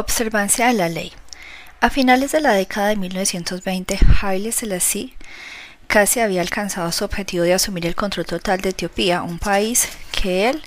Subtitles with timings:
[0.00, 1.10] Observancia de la ley.
[1.80, 5.16] A finales de la década de 1920, Haile Selassie
[5.88, 10.50] casi había alcanzado su objetivo de asumir el control total de Etiopía, un país que
[10.50, 10.62] él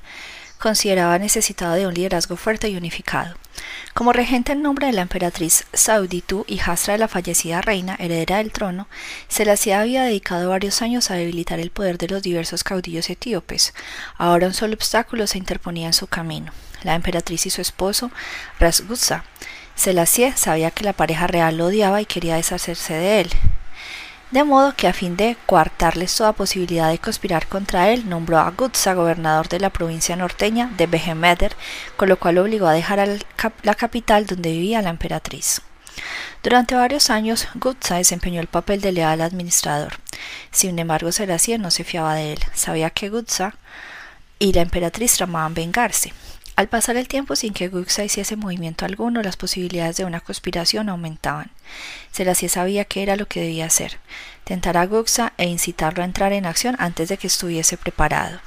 [0.60, 3.34] consideraba necesitado de un liderazgo fuerte y unificado.
[3.94, 8.52] Como regente en nombre de la emperatriz Sauditu, hijastra de la fallecida reina, heredera del
[8.52, 8.90] trono,
[9.30, 13.74] Selassie había dedicado varios años a debilitar el poder de los diversos caudillos etíopes.
[14.18, 16.52] Ahora un solo obstáculo se interponía en su camino,
[16.84, 18.12] la emperatriz y su esposo,
[18.60, 19.24] Rasgutsa.
[19.76, 23.32] Selassie sabía que la pareja real lo odiaba y quería deshacerse de él
[24.32, 28.50] de modo que a fin de coartarles toda posibilidad de conspirar contra él, nombró a
[28.52, 31.56] Gutsa gobernador de la provincia norteña de Behemeder,
[31.98, 33.06] con lo cual obligó a dejar
[33.64, 35.62] la capital donde vivía la emperatriz.
[36.44, 39.98] Durante varios años, Gutsa desempeñó el papel de leal administrador.
[40.50, 42.40] Sin embargo, Selassie no se fiaba de él.
[42.54, 43.56] Sabía que Gutsa
[44.40, 46.14] y la emperatriz tramaban vengarse.
[46.56, 50.90] Al pasar el tiempo sin que Guxa hiciese movimiento alguno, las posibilidades de una conspiración
[50.90, 51.52] aumentaban.
[52.12, 54.00] Selassie sabía que era lo que debía hacer,
[54.44, 58.40] tentar a Guxa e incitarlo a entrar en acción antes de que estuviese preparado.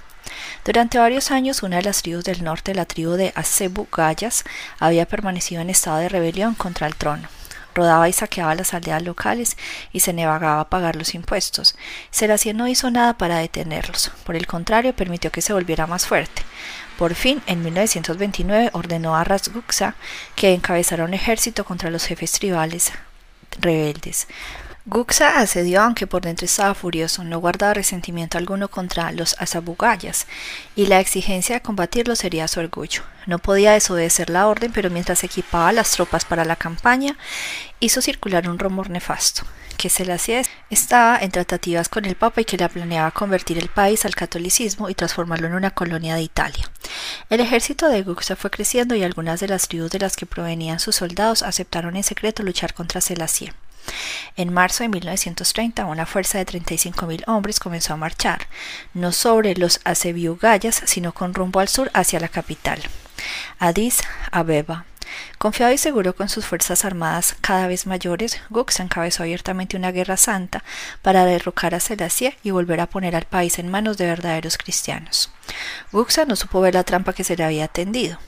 [0.65, 4.45] Durante varios años, una de las tribus del norte, la tribu de Asebu Gayas,
[4.79, 7.29] había permanecido en estado de rebelión contra el trono
[7.75, 9.57] rodaba y saqueaba las aldeas locales
[9.93, 11.77] y se negaba a pagar los impuestos.
[12.11, 16.43] Selassie no hizo nada para detenerlos, por el contrario, permitió que se volviera más fuerte.
[16.99, 19.97] Por fin, en 1929 ordenó a Razguksa
[20.37, 22.93] que encabezara un ejército contra los jefes tribales
[23.61, 24.29] rebeldes.
[24.87, 30.27] Guksa accedió aunque por dentro estaba furioso, no guardaba resentimiento alguno contra los azabugayas,
[30.77, 33.01] y la exigencia de combatirlos sería su orgullo.
[33.25, 37.17] No podía desobedecer la orden, pero mientras equipaba las tropas para la campaña,
[37.81, 39.45] hizo circular un rumor nefasto,
[39.79, 43.71] que se hacía estaba en tratativas con el Papa y que la planeaba convertir el
[43.71, 46.71] país al catolicismo y transformarlo en una colonia de Italia.
[47.31, 50.79] El ejército de Guksa fue creciendo y algunas de las tribus de las que provenían
[50.79, 53.55] sus soldados aceptaron en secreto luchar contra Selassie.
[54.37, 58.49] En marzo de 1930, una fuerza de 35.000 hombres comenzó a marchar,
[58.93, 62.81] no sobre los Asebiugayas, sino con rumbo al sur hacia la capital,
[63.59, 64.87] Addis Abeba.
[65.39, 70.17] Confiado y seguro con sus fuerzas armadas cada vez mayores, Gux encabezó abiertamente una guerra
[70.17, 70.65] santa
[71.03, 75.31] para derrocar a Selassie y volver a poner al país en manos de verdaderos cristianos.
[75.93, 78.19] Guxa no supo ver la trampa que se le había tendido.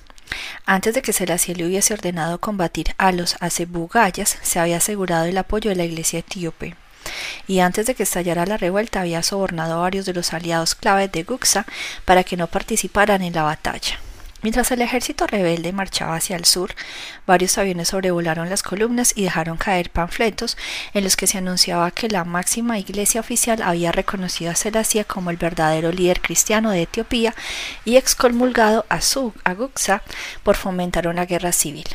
[0.64, 5.38] Antes de que Selassie le hubiese ordenado combatir a los Acebugayas, se había asegurado el
[5.38, 6.75] apoyo de la iglesia etíope.
[7.47, 11.09] Y antes de que estallara la revuelta, había sobornado a varios de los aliados clave
[11.09, 11.66] de Guxa
[12.04, 14.00] para que no participaran en la batalla.
[14.47, 16.73] Mientras el ejército rebelde marchaba hacia el sur,
[17.27, 20.57] varios aviones sobrevolaron las columnas y dejaron caer panfletos
[20.95, 25.31] en los que se anunciaba que la máxima iglesia oficial había reconocido a Selassie como
[25.31, 27.34] el verdadero líder cristiano de Etiopía
[27.84, 30.05] y excomulgado a su Guxa
[30.45, 31.89] por fomentar una guerra civil.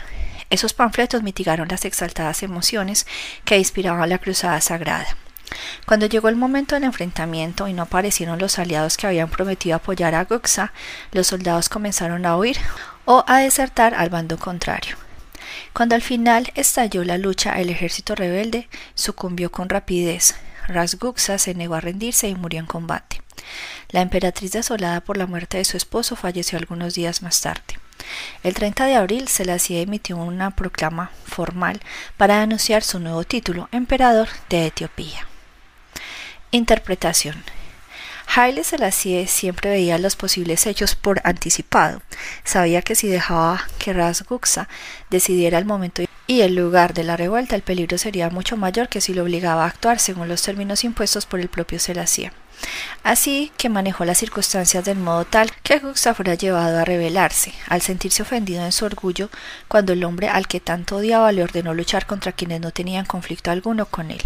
[0.49, 3.07] Esos panfletos mitigaron las exaltadas emociones
[3.45, 5.07] que inspiraban la cruzada sagrada.
[5.85, 10.15] Cuando llegó el momento del enfrentamiento y no aparecieron los aliados que habían prometido apoyar
[10.15, 10.73] a Goxa,
[11.11, 12.57] los soldados comenzaron a huir
[13.05, 14.95] o a desertar al bando contrario.
[15.73, 20.35] Cuando al final estalló la lucha, el ejército rebelde sucumbió con rapidez.
[20.67, 23.21] Rasguxa se negó a rendirse y murió en combate.
[23.89, 27.79] La emperatriz desolada por la muerte de su esposo falleció algunos días más tarde.
[28.43, 31.81] El 30 de abril Selassie emitió una proclama formal
[32.17, 35.27] para anunciar su nuevo título, emperador de Etiopía.
[36.53, 37.41] Interpretación.
[38.27, 42.01] Haile Selassie siempre veía los posibles hechos por anticipado.
[42.43, 44.67] Sabía que si dejaba que Rasguksa
[45.09, 49.01] decidiera el momento y el lugar de la revuelta, el peligro sería mucho mayor que
[49.01, 52.31] si lo obligaba a actuar según los términos impuestos por el propio Selassie.
[53.03, 57.81] Así que manejó las circunstancias del modo tal que Guxa fuera llevado a rebelarse, al
[57.81, 59.29] sentirse ofendido en su orgullo,
[59.67, 63.51] cuando el hombre al que tanto odiaba le ordenó luchar contra quienes no tenían conflicto
[63.51, 64.21] alguno con él.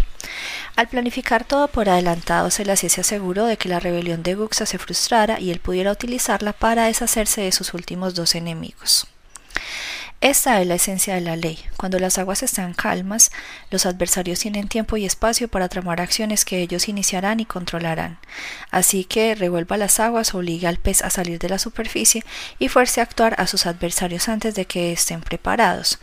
[0.76, 4.78] Al planificar todo por adelantado, Selassie se aseguró de que la rebelión de Guxa se
[4.78, 9.08] frustrara y él pudiera utilizarla para deshacerse de sus últimos dos enemigos.
[10.26, 11.56] Esta es la esencia de la ley.
[11.76, 13.30] Cuando las aguas están calmas,
[13.70, 18.18] los adversarios tienen tiempo y espacio para tramar acciones que ellos iniciarán y controlarán.
[18.72, 22.24] Así que revuelva las aguas, obliga al pez a salir de la superficie
[22.58, 26.00] y fuerce a actuar a sus adversarios antes de que estén preparados.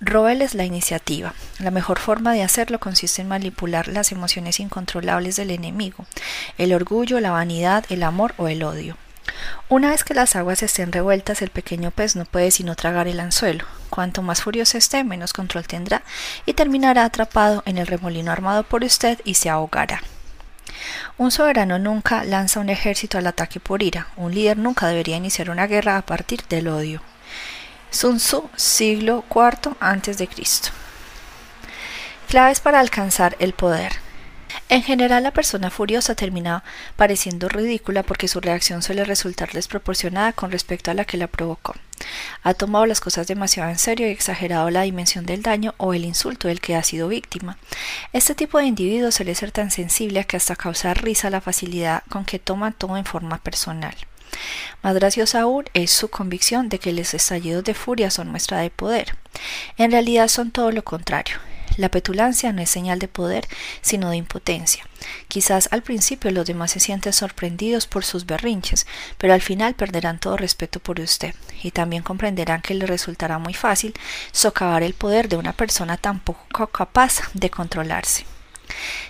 [0.00, 1.32] Róbeles la iniciativa.
[1.60, 6.04] La mejor forma de hacerlo consiste en manipular las emociones incontrolables del enemigo,
[6.58, 8.96] el orgullo, la vanidad, el amor o el odio.
[9.68, 13.20] Una vez que las aguas estén revueltas, el pequeño pez no puede sino tragar el
[13.20, 13.64] anzuelo.
[13.90, 16.02] Cuanto más furioso esté, menos control tendrá
[16.44, 20.02] y terminará atrapado en el remolino armado por usted y se ahogará.
[21.18, 24.08] Un soberano nunca lanza un ejército al ataque por ira.
[24.16, 27.02] Un líder nunca debería iniciar una guerra a partir del odio.
[27.90, 30.28] Sun Tzu, siglo IV a.C.
[32.28, 34.05] Claves para alcanzar el poder.
[34.68, 36.64] En general, la persona furiosa termina
[36.96, 41.74] pareciendo ridícula porque su reacción suele resultar desproporcionada con respecto a la que la provocó.
[42.42, 46.04] Ha tomado las cosas demasiado en serio y exagerado la dimensión del daño o el
[46.04, 47.58] insulto del que ha sido víctima.
[48.12, 52.24] Este tipo de individuo suele ser tan sensible que hasta causa risa la facilidad con
[52.24, 53.94] que toma todo en forma personal.
[54.82, 58.70] Más graciosa aún es su convicción de que los estallidos de furia son muestra de
[58.70, 59.16] poder.
[59.78, 61.38] En realidad son todo lo contrario.
[61.76, 63.46] La petulancia no es señal de poder,
[63.80, 64.84] sino de impotencia.
[65.28, 68.86] Quizás al principio los demás se sienten sorprendidos por sus berrinches,
[69.18, 73.54] pero al final perderán todo respeto por usted, y también comprenderán que le resultará muy
[73.54, 73.94] fácil
[74.32, 78.35] socavar el poder de una persona tan poco capaz de controlarse.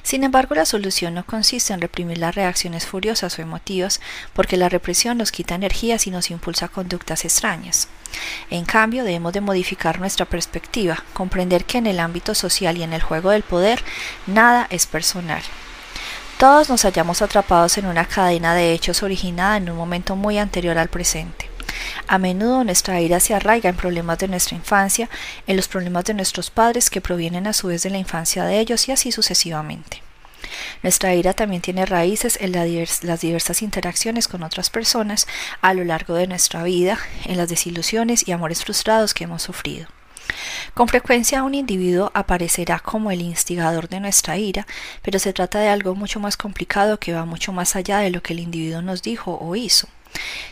[0.02, 4.00] Sin embargo, la solución no consiste en reprimir las reacciones furiosas o emotivas,
[4.32, 7.88] porque la represión nos quita energías y nos impulsa conductas extrañas.
[8.50, 12.92] En cambio, debemos de modificar nuestra perspectiva, comprender que en el ámbito social y en
[12.92, 13.82] el juego del poder,
[14.26, 15.42] nada es personal.
[16.38, 20.76] Todos nos hallamos atrapados en una cadena de hechos originada en un momento muy anterior
[20.76, 21.55] al presente.
[22.06, 25.08] A menudo nuestra ira se arraiga en problemas de nuestra infancia,
[25.46, 28.60] en los problemas de nuestros padres que provienen a su vez de la infancia de
[28.60, 30.02] ellos y así sucesivamente.
[30.82, 35.26] Nuestra ira también tiene raíces en las diversas interacciones con otras personas
[35.60, 39.88] a lo largo de nuestra vida, en las desilusiones y amores frustrados que hemos sufrido.
[40.74, 44.66] Con frecuencia un individuo aparecerá como el instigador de nuestra ira,
[45.02, 48.22] pero se trata de algo mucho más complicado que va mucho más allá de lo
[48.22, 49.88] que el individuo nos dijo o hizo.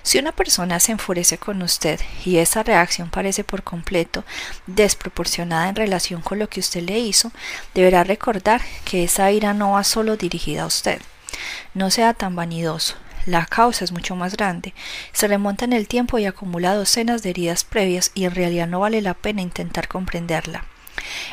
[0.03, 4.25] Si una persona se enfurece con usted y esa reacción parece por completo
[4.67, 7.33] desproporcionada en relación con lo que usted le hizo,
[7.75, 11.01] deberá recordar que esa ira no va solo dirigida a usted.
[11.73, 12.97] No sea tan vanidoso.
[13.27, 14.75] La causa es mucho más grande,
[15.13, 18.81] se remonta en el tiempo y acumula docenas de heridas previas y en realidad no
[18.81, 20.67] vale la pena intentar comprenderla.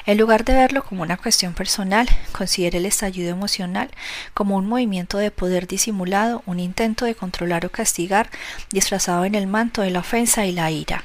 [0.05, 3.89] En lugar de verlo como una cuestión personal, considere el estallido emocional
[4.33, 8.29] como un movimiento de poder disimulado, un intento de controlar o castigar
[8.71, 11.03] disfrazado en el manto de la ofensa y la ira.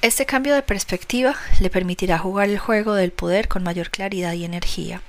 [0.00, 4.44] Este cambio de perspectiva le permitirá jugar el juego del poder con mayor claridad y
[4.44, 5.00] energía.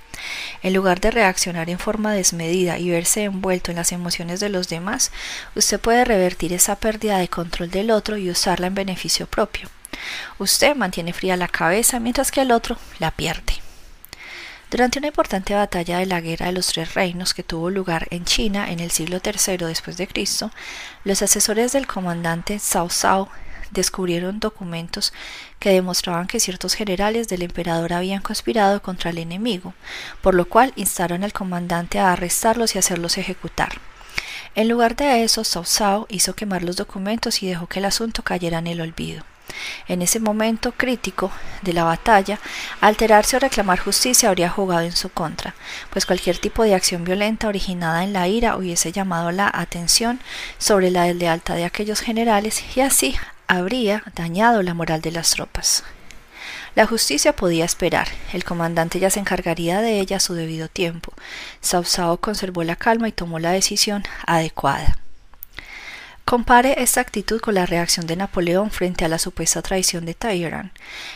[0.62, 4.70] En lugar de reaccionar en forma desmedida y verse envuelto en las emociones de los
[4.70, 5.12] demás,
[5.56, 9.70] usted puede revertir esa pérdida de control del otro y usarla en beneficio propio.
[10.40, 13.54] Usted mantiene fría la cabeza mientras que el otro la pierde.
[14.74, 18.26] Durante una importante batalla de la Guerra de los Tres Reinos que tuvo lugar en
[18.26, 20.50] China en el siglo III después de Cristo,
[21.04, 23.30] los asesores del comandante Cao Cao
[23.70, 25.14] descubrieron documentos
[25.60, 29.76] que demostraban que ciertos generales del emperador habían conspirado contra el enemigo,
[30.22, 33.80] por lo cual instaron al comandante a arrestarlos y hacerlos ejecutar.
[34.56, 38.24] En lugar de eso, Cao Cao hizo quemar los documentos y dejó que el asunto
[38.24, 39.24] cayera en el olvido.
[39.88, 42.40] En ese momento crítico de la batalla,
[42.82, 45.56] alterarse o reclamar justicia habría jugado en su contra,
[45.90, 50.20] pues cualquier tipo de acción violenta originada en la ira hubiese llamado la atención
[50.58, 53.16] sobre la deslealtad de aquellos generales y así
[53.48, 55.84] habría dañado la moral de las tropas.
[56.76, 61.14] La justicia podía esperar, el comandante ya se encargaría de ella a su debido tiempo.
[61.62, 64.98] Sao conservó la calma y tomó la decisión adecuada.
[66.26, 70.72] Compare esta actitud con la reacción de Napoleón frente a la supuesta traición de Talleyrand.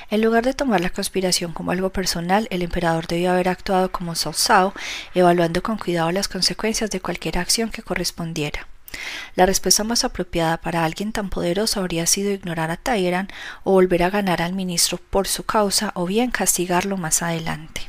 [0.10, 4.16] En lugar de tomar la conspiración como algo personal, el emperador debió haber actuado como
[4.16, 4.74] Sao
[5.16, 8.68] evaluando con cuidado las consecuencias de cualquier acción que correspondiera.
[9.36, 13.32] La respuesta más apropiada para alguien tan poderoso habría sido ignorar a Talleyrand
[13.64, 17.82] o volver a ganar al ministro por su causa o bien castigarlo más adelante.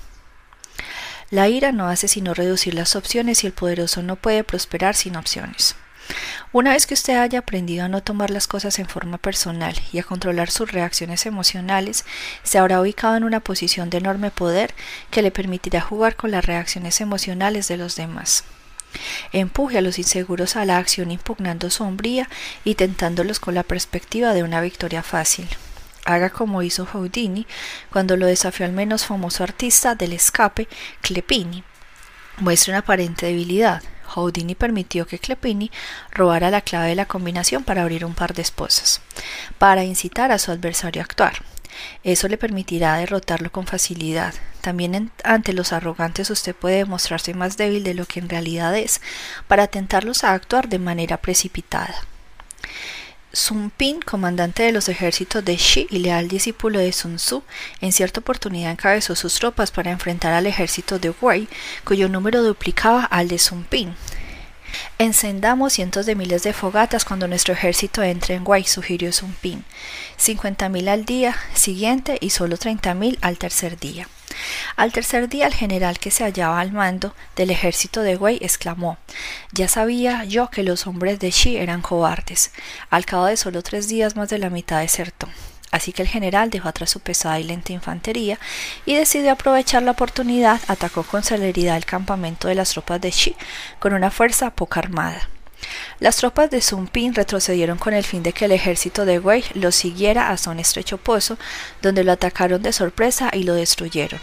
[1.31, 5.17] La ira no hace sino reducir las opciones y el poderoso no puede prosperar sin
[5.17, 5.75] opciones.
[6.51, 9.99] Una vez que usted haya aprendido a no tomar las cosas en forma personal y
[9.99, 12.07] a controlar sus reacciones emocionales,
[12.43, 14.75] se habrá ubicado en una posición de enorme poder
[15.11, 18.45] que le permitirá jugar con las reacciones emocionales de los demás.
[19.33, 22.31] Empuje a los inseguros a la acción impugnando sombría
[22.65, 25.47] y tentándolos con la perspectiva de una victoria fácil.
[26.07, 27.47] Haga como hizo Houdini
[27.93, 30.67] cuando lo desafió al menos famoso artista del escape,
[31.03, 31.63] Clepini.
[32.39, 35.71] Muestre una aparente debilidad, Houdini permitió que Clepini
[36.11, 39.01] robara la clave de la combinación para abrir un par de esposas,
[39.59, 41.43] para incitar a su adversario a actuar.
[42.03, 44.35] Eso le permitirá derrotarlo con facilidad.
[44.61, 49.01] También ante los arrogantes usted puede mostrarse más débil de lo que en realidad es,
[49.47, 51.95] para tentarlos a actuar de manera precipitada.
[53.39, 57.45] Sun Pin, comandante de los ejércitos de Shi y leal discípulo de Sun Tzu,
[57.81, 61.49] en cierta oportunidad encabezó sus tropas para enfrentar al ejército de Wei,
[61.85, 63.95] cuyo número duplicaba al de Sun Pin.
[64.99, 69.65] Encendamos cientos de miles de fogatas cuando nuestro ejército entre en Guay, sugirió Pin.
[70.17, 74.09] Cincuenta mil al día siguiente y solo treinta mil al tercer día.
[74.77, 78.99] Al tercer día el general que se hallaba al mando del ejército de Wei exclamó
[79.53, 82.53] Ya sabía yo que los hombres de Xi eran cobardes.
[82.91, 85.29] Al cabo de solo tres días más de la mitad desertó.
[85.71, 88.39] Así que el general dejó atrás su pesada y lenta infantería
[88.87, 93.37] y decidió aprovechar la oportunidad, atacó con celeridad el campamento de las tropas de Xi
[93.79, 95.29] con una fuerza poco armada.
[96.01, 99.45] Las tropas de Sun Pin retrocedieron con el fin de que el ejército de Wei
[99.55, 101.39] lo siguiera hasta un estrecho pozo,
[101.83, 104.21] donde lo atacaron de sorpresa y lo destruyeron.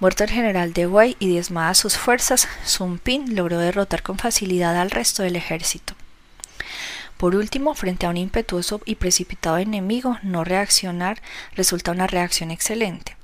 [0.00, 4.80] Muerto el general de Wei y diezmadas sus fuerzas, Sun Pin logró derrotar con facilidad
[4.80, 5.94] al resto del ejército.
[7.16, 11.20] Por último, frente a un impetuoso y precipitado enemigo, no reaccionar
[11.56, 13.16] resulta una reacción excelente.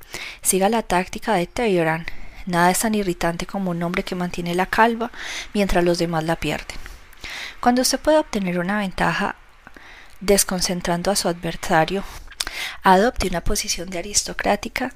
[0.43, 2.07] Siga la táctica de Teheran.
[2.47, 5.13] Nada es tan irritante como un hombre que mantiene la calva
[5.55, 6.77] mientras los demás la pierden.
[7.61, 9.37] Cuando usted puede obtener una ventaja
[10.21, 12.05] desconcentrando a su adversario,
[12.83, 14.93] adopte una posición de aristocrática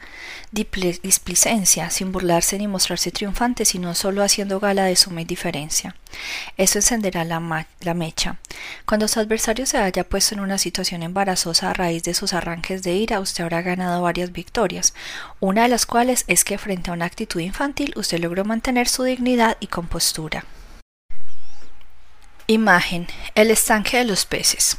[0.51, 5.95] displicencia, sin burlarse ni mostrarse triunfante, sino solo haciendo gala de suma indiferencia.
[6.57, 8.37] Eso encenderá la, la mecha.
[8.87, 12.83] Cuando su adversario se haya puesto en una situación embarazosa a raíz de sus arranques
[12.83, 14.95] de ira, usted habrá ganado varias victorias,
[15.41, 19.05] una de las cuales es que frente a una actitud infantil usted logró mantener su
[19.05, 20.45] dignidad y compostura.
[22.51, 23.07] Imagen.
[23.35, 24.79] El estanque de los peces.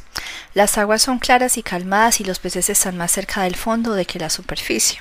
[0.54, 4.06] Las aguas son claras y calmadas y los peces están más cerca del fondo de
[4.06, 5.00] que la superficie.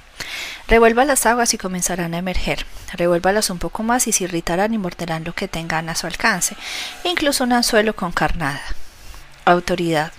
[0.68, 2.68] Revuelva las aguas y comenzarán a emerger.
[2.94, 6.56] Revuélvalas un poco más y se irritarán y morderán lo que tengan a su alcance,
[7.06, 8.62] incluso un anzuelo con carnada.
[9.46, 10.12] Autoridad.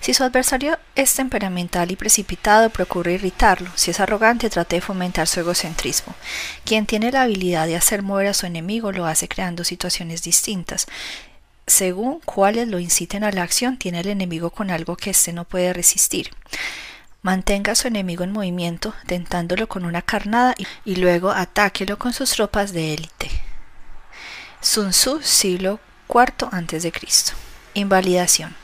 [0.00, 3.70] Si su adversario es temperamental y precipitado, procure irritarlo.
[3.74, 6.14] Si es arrogante, trate de fomentar su egocentrismo.
[6.64, 10.86] Quien tiene la habilidad de hacer mover a su enemigo lo hace creando situaciones distintas
[11.66, 15.44] según cuáles lo inciten a la acción, tiene el enemigo con algo que éste no
[15.44, 16.30] puede resistir.
[17.22, 20.54] Mantenga a su enemigo en movimiento, tentándolo con una carnada
[20.84, 23.30] y, luego atáquelo con sus tropas de élite.
[24.60, 25.78] Sun Tzu, siglo
[26.08, 26.92] IV a.C.
[27.74, 28.56] Invalidación.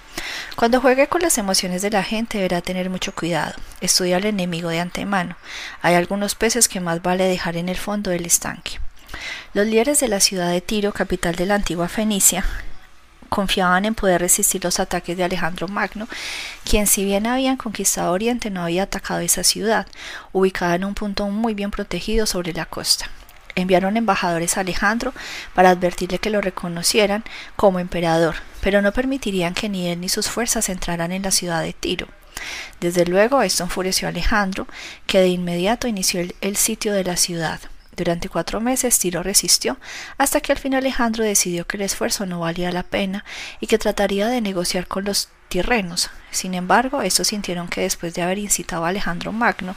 [0.56, 3.54] Cuando juegue con las emociones de la gente deberá tener mucho cuidado.
[3.80, 5.36] Estudia al enemigo de antemano.
[5.80, 8.80] Hay algunos peces que más vale dejar en el fondo del estanque.
[9.54, 12.44] Los líderes de la ciudad de Tiro, capital de la antigua Fenicia,
[13.28, 16.08] confiaban en poder resistir los ataques de Alejandro Magno,
[16.64, 19.86] quien si bien habían conquistado Oriente no había atacado esa ciudad,
[20.32, 23.10] ubicada en un punto muy bien protegido sobre la costa.
[23.54, 25.12] Enviaron embajadores a Alejandro
[25.54, 27.24] para advertirle que lo reconocieran
[27.56, 31.62] como emperador, pero no permitirían que ni él ni sus fuerzas entraran en la ciudad
[31.62, 32.06] de Tiro.
[32.80, 34.68] Desde luego esto enfureció a Alejandro,
[35.06, 37.60] que de inmediato inició el sitio de la ciudad.
[37.98, 39.76] Durante cuatro meses Tiro resistió,
[40.18, 43.24] hasta que al fin Alejandro decidió que el esfuerzo no valía la pena
[43.58, 46.08] y que trataría de negociar con los tirrenos.
[46.30, 49.74] Sin embargo, estos sintieron que después de haber incitado a Alejandro Magno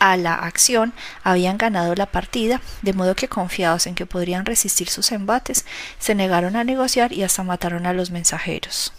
[0.00, 0.92] a la acción,
[1.22, 5.64] habían ganado la partida, de modo que confiados en que podrían resistir sus embates,
[6.00, 8.92] se negaron a negociar y hasta mataron a los mensajeros.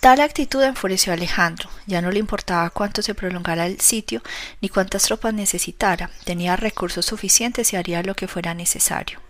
[0.00, 1.68] Tal actitud enfureció a Alejandro.
[1.86, 4.22] Ya no le importaba cuánto se prolongara el sitio
[4.62, 6.10] ni cuántas tropas necesitara.
[6.24, 9.20] Tenía recursos suficientes y haría lo que fuera necesario.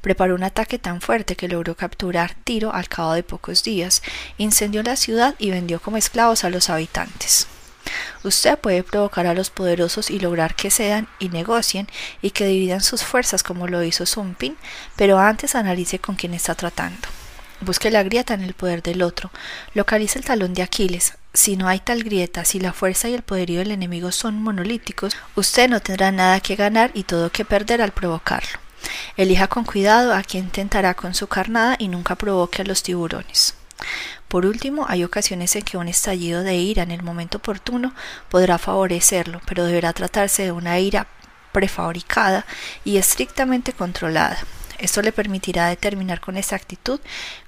[0.00, 4.02] Preparó un ataque tan fuerte que logró capturar Tiro al cabo de pocos días,
[4.38, 7.46] incendió la ciudad y vendió como esclavos a los habitantes.
[8.24, 11.88] Usted puede provocar a los poderosos y lograr que cedan y negocien
[12.22, 14.56] y que dividan sus fuerzas como lo hizo Zumpin,
[14.96, 17.06] pero antes analice con quién está tratando.
[17.60, 19.30] Busque la grieta en el poder del otro.
[19.74, 21.14] Localice el talón de Aquiles.
[21.32, 25.16] Si no hay tal grieta, si la fuerza y el poderío del enemigo son monolíticos,
[25.34, 28.58] usted no tendrá nada que ganar y todo que perder al provocarlo.
[29.16, 33.54] Elija con cuidado a quien tentará con su carnada y nunca provoque a los tiburones.
[34.28, 37.94] Por último, hay ocasiones en que un estallido de ira en el momento oportuno
[38.28, 41.06] podrá favorecerlo, pero deberá tratarse de una ira
[41.52, 42.44] prefabricada
[42.84, 44.38] y estrictamente controlada.
[44.78, 47.00] Esto le permitirá determinar con exactitud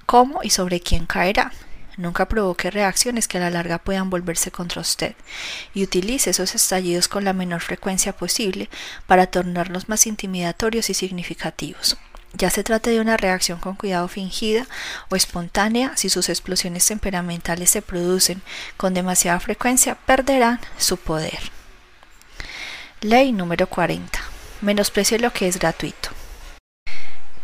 [0.05, 1.51] cómo y sobre quién caerá.
[1.97, 5.15] Nunca provoque reacciones que a la larga puedan volverse contra usted
[5.73, 8.69] y utilice esos estallidos con la menor frecuencia posible
[9.05, 11.97] para tornarlos más intimidatorios y significativos.
[12.33, 14.65] Ya se trate de una reacción con cuidado fingida
[15.09, 18.41] o espontánea, si sus explosiones temperamentales se producen
[18.77, 21.39] con demasiada frecuencia, perderán su poder.
[23.01, 24.19] Ley número 40.
[24.61, 26.18] Menosprecie lo que es gratuito.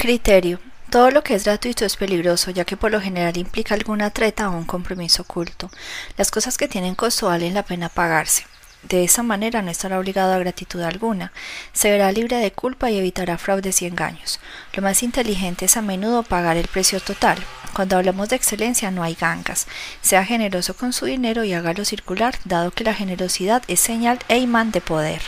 [0.06, 0.60] Criterio.
[0.92, 4.48] Todo lo que es gratuito es peligroso, ya que por lo general implica alguna treta
[4.48, 5.72] o un compromiso oculto.
[6.16, 8.46] Las cosas que tienen costo valen la pena pagarse.
[8.84, 11.32] De esa manera no estará obligado a gratitud alguna,
[11.74, 14.40] se verá libre de culpa y evitará fraudes y engaños.
[14.76, 17.40] Lo más inteligente es a menudo pagar el precio total.
[17.74, 19.66] Cuando hablamos de excelencia no hay gangas.
[20.04, 24.38] Sea generoso con su dinero y hágalo circular, dado que la generosidad es señal e
[24.38, 25.24] imán de poder.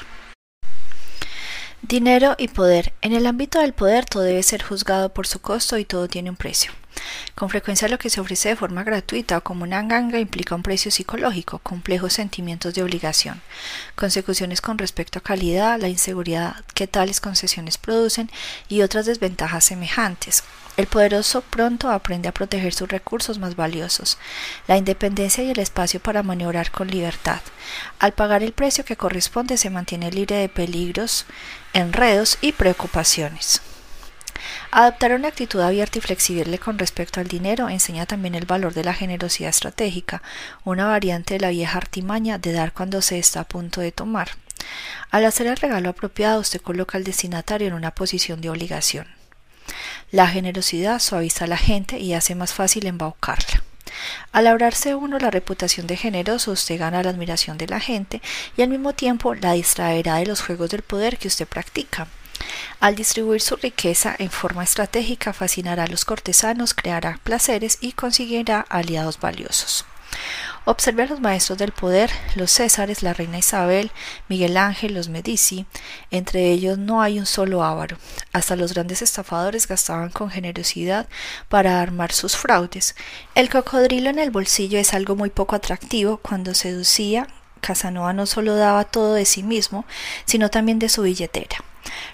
[1.88, 2.92] Dinero y poder.
[3.02, 6.30] En el ámbito del poder todo debe ser juzgado por su costo y todo tiene
[6.30, 6.74] un precio.
[7.34, 10.64] Con frecuencia lo que se ofrece de forma gratuita o como una ganga implica un
[10.64, 13.42] precio psicológico, complejos sentimientos de obligación,
[13.96, 18.30] consecuciones con respecto a calidad, la inseguridad que tales concesiones producen
[18.68, 20.44] y otras desventajas semejantes.
[20.78, 24.20] El poderoso pronto aprende a proteger sus recursos más valiosos,
[24.68, 27.42] la independencia y el espacio para maniobrar con libertad.
[27.98, 31.26] Al pagar el precio que corresponde se mantiene libre de peligros,
[31.74, 33.64] enredos y preocupaciones.
[34.70, 38.84] Adoptar una actitud abierta y flexible con respecto al dinero enseña también el valor de
[38.84, 40.22] la generosidad estratégica,
[40.64, 44.30] una variante de la vieja artimaña de dar cuando se está a punto de tomar.
[45.10, 49.17] Al hacer el regalo apropiado, usted coloca al destinatario en una posición de obligación.
[50.12, 53.64] La generosidad suaviza a la gente y hace más fácil embaucarla.
[54.32, 58.22] Al labrarse uno la reputación de generoso, usted gana la admiración de la gente
[58.56, 62.08] y al mismo tiempo la distraerá de los juegos del poder que usted practica.
[62.80, 68.60] Al distribuir su riqueza en forma estratégica, fascinará a los cortesanos, creará placeres y conseguirá
[68.70, 69.86] aliados valiosos.
[70.70, 73.90] Observe a los maestros del poder, los Césares, la reina Isabel,
[74.28, 75.66] Miguel Ángel, los Medici.
[76.12, 77.98] Entre ellos no hay un solo avaro.
[78.34, 81.08] Hasta los grandes estafadores gastaban con generosidad
[81.48, 82.98] para armar sus fraudes.
[83.34, 87.30] El cocodrilo en el bolsillo es algo muy poco atractivo cuando seducía.
[87.62, 89.86] Casanova no solo daba todo de sí mismo,
[90.26, 91.64] sino también de su billetera.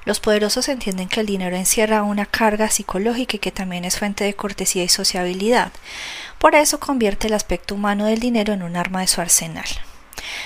[0.06, 4.24] Los poderosos entienden que el dinero encierra una carga psicológica y que también es fuente
[4.24, 5.72] de cortesía y sociabilidad.
[6.38, 9.66] Por eso convierte el aspecto humano del dinero en un arma de su arsenal.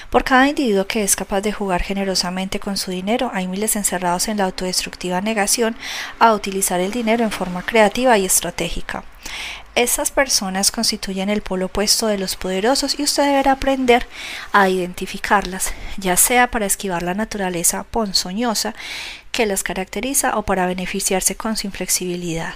[0.09, 4.27] Por cada individuo que es capaz de jugar generosamente con su dinero, hay miles encerrados
[4.27, 5.75] en la autodestructiva negación
[6.19, 9.03] a utilizar el dinero en forma creativa y estratégica.
[9.77, 14.07] Esas personas constituyen el polo opuesto de los poderosos y usted deberá aprender
[14.51, 18.73] a identificarlas, ya sea para esquivar la naturaleza ponzoñosa
[19.31, 22.55] que las caracteriza o para beneficiarse con su inflexibilidad.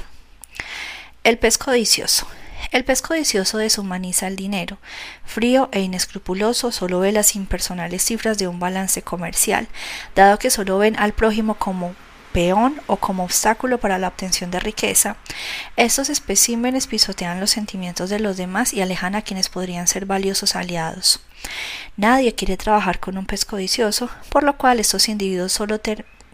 [1.24, 2.26] El pez codicioso.
[2.72, 4.80] El pez codicioso deshumaniza el dinero.
[5.24, 9.68] Frío e inescrupuloso, solo ve las impersonales cifras de un balance comercial,
[10.16, 11.94] dado que solo ven al prójimo como
[12.34, 15.18] peón o como obstáculo para la obtención de riqueza,
[15.76, 20.56] estos especímenes pisotean los sentimientos de los demás y alejan a quienes podrían ser valiosos
[20.56, 21.22] aliados.
[21.98, 25.80] Nadie quiere trabajar con un pez codicioso, por lo cual estos individuos solo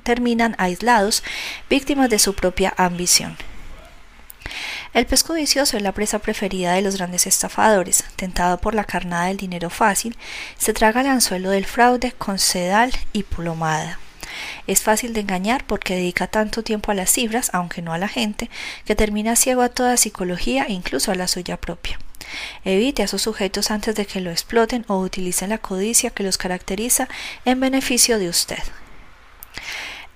[0.03, 1.23] terminan aislados,
[1.69, 3.37] víctimas de su propia ambición.
[4.93, 8.03] El pez codicioso es la presa preferida de los grandes estafadores.
[8.15, 10.17] Tentado por la carnada del dinero fácil,
[10.57, 13.99] se traga el anzuelo del fraude con sedal y plomada.
[14.67, 18.07] Es fácil de engañar porque dedica tanto tiempo a las cifras, aunque no a la
[18.07, 18.49] gente,
[18.85, 21.99] que termina ciego a toda psicología, incluso a la suya propia.
[22.65, 26.37] Evite a esos sujetos antes de que lo exploten o utilicen la codicia que los
[26.37, 27.07] caracteriza
[27.45, 28.59] en beneficio de usted.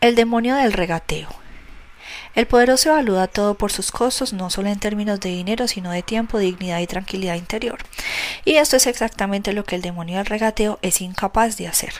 [0.01, 1.29] El demonio del regateo.
[2.33, 6.01] El poderoso evalúa todo por sus costos, no solo en términos de dinero, sino de
[6.01, 7.79] tiempo, dignidad y tranquilidad interior.
[8.45, 11.93] Y esto es exactamente lo que el demonio del regateo es incapaz de hacer.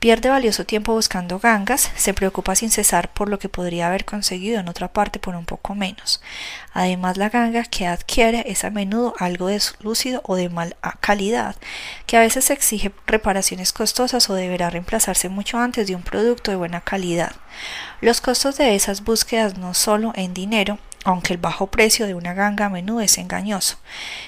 [0.00, 4.58] Pierde valioso tiempo buscando gangas, se preocupa sin cesar por lo que podría haber conseguido
[4.58, 6.22] en otra parte por un poco menos.
[6.72, 11.54] Además, la ganga que adquiere es a menudo algo deslúcido o de mala calidad,
[12.06, 16.56] que a veces exige reparaciones costosas o deberá reemplazarse mucho antes de un producto de
[16.56, 17.32] buena calidad.
[18.00, 22.34] Los costos de esas búsquedas no solo en dinero, aunque el bajo precio de una
[22.34, 23.78] ganga a menudo es engañoso,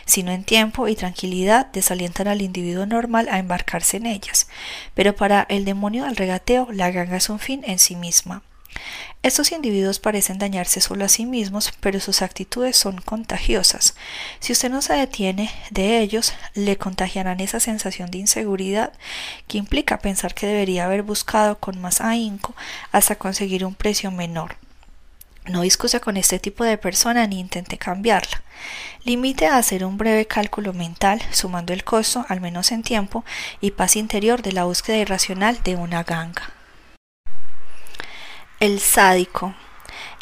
[0.07, 4.49] sino en tiempo y tranquilidad desalientan al individuo normal a embarcarse en ellas.
[4.95, 8.43] Pero para el demonio del regateo, la ganga es un fin en sí misma.
[9.23, 13.95] Estos individuos parecen dañarse solo a sí mismos, pero sus actitudes son contagiosas.
[14.41, 18.93] Si usted no se detiene de ellos, le contagiarán esa sensación de inseguridad
[19.47, 22.57] que implica pensar que debería haber buscado con más ahínco
[22.91, 24.57] hasta conseguir un precio menor.
[25.47, 28.43] No discuta con este tipo de persona ni intente cambiarla.
[29.05, 33.25] Limite a hacer un breve cálculo mental, sumando el costo, al menos en tiempo,
[33.61, 36.53] y paz interior de la búsqueda irracional de una ganga.
[38.61, 39.57] El sádico.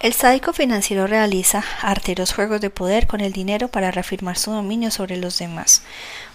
[0.00, 4.90] El sádico financiero realiza arteros juegos de poder con el dinero para reafirmar su dominio
[4.90, 5.82] sobre los demás.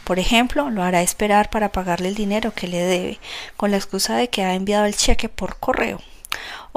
[0.03, 3.19] Por ejemplo, lo hará esperar para pagarle el dinero que le debe,
[3.57, 5.99] con la excusa de que ha enviado el cheque por correo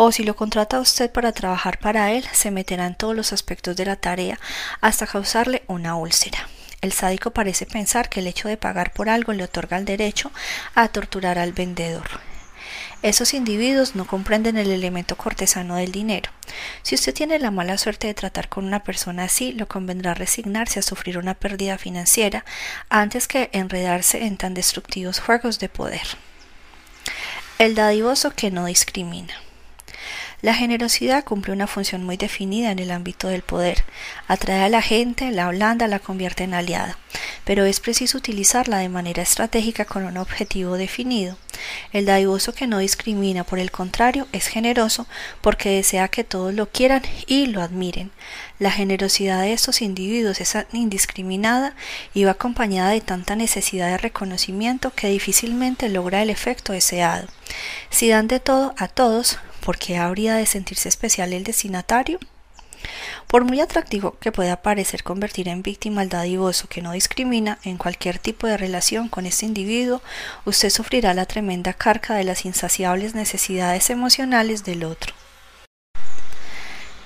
[0.01, 3.75] o si lo contrata usted para trabajar para él, se meterá en todos los aspectos
[3.75, 4.39] de la tarea
[4.81, 6.39] hasta causarle una úlcera.
[6.81, 10.31] El sádico parece pensar que el hecho de pagar por algo le otorga el derecho
[10.77, 12.07] a torturar al vendedor.
[13.03, 16.31] Esos individuos no comprenden el elemento cortesano del dinero.
[16.83, 20.79] Si usted tiene la mala suerte de tratar con una persona así, lo convendrá resignarse
[20.79, 22.45] a sufrir una pérdida financiera
[22.89, 26.07] antes que enredarse en tan destructivos juegos de poder.
[27.59, 29.35] El dadivoso que no discrimina.
[30.41, 33.85] La generosidad cumple una función muy definida en el ámbito del poder.
[34.29, 36.97] Atrae a la gente, la blanda, la convierte en aliada.
[37.45, 41.37] Pero es preciso utilizarla de manera estratégica con un objetivo definido.
[41.93, 45.09] El dadivoso que no discrimina, por el contrario, es generoso
[45.41, 48.13] porque desea que todos lo quieran y lo admiren.
[48.61, 51.75] La generosidad de estos individuos es indiscriminada
[52.15, 57.27] y va acompañada de tanta necesidad de reconocimiento que difícilmente logra el efecto deseado.
[57.91, 62.19] Si dan de todo a todos, ¿por qué habría de sentirse especial el destinatario?
[63.27, 67.77] Por muy atractivo que pueda parecer convertir en víctima al dadivoso que no discrimina en
[67.77, 70.01] cualquier tipo de relación con este individuo,
[70.45, 75.13] usted sufrirá la tremenda carga de las insaciables necesidades emocionales del otro.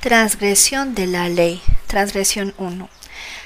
[0.01, 1.63] Transgresión de la ley.
[1.93, 2.89] Transgresión 1.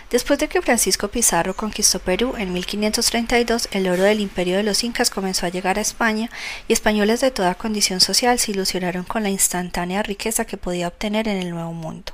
[0.08, 4.84] Después de que Francisco Pizarro conquistó Perú en 1532, el oro del imperio de los
[4.84, 6.30] incas comenzó a llegar a España
[6.68, 11.26] y españoles de toda condición social se ilusionaron con la instantánea riqueza que podía obtener
[11.26, 12.12] en el Nuevo Mundo.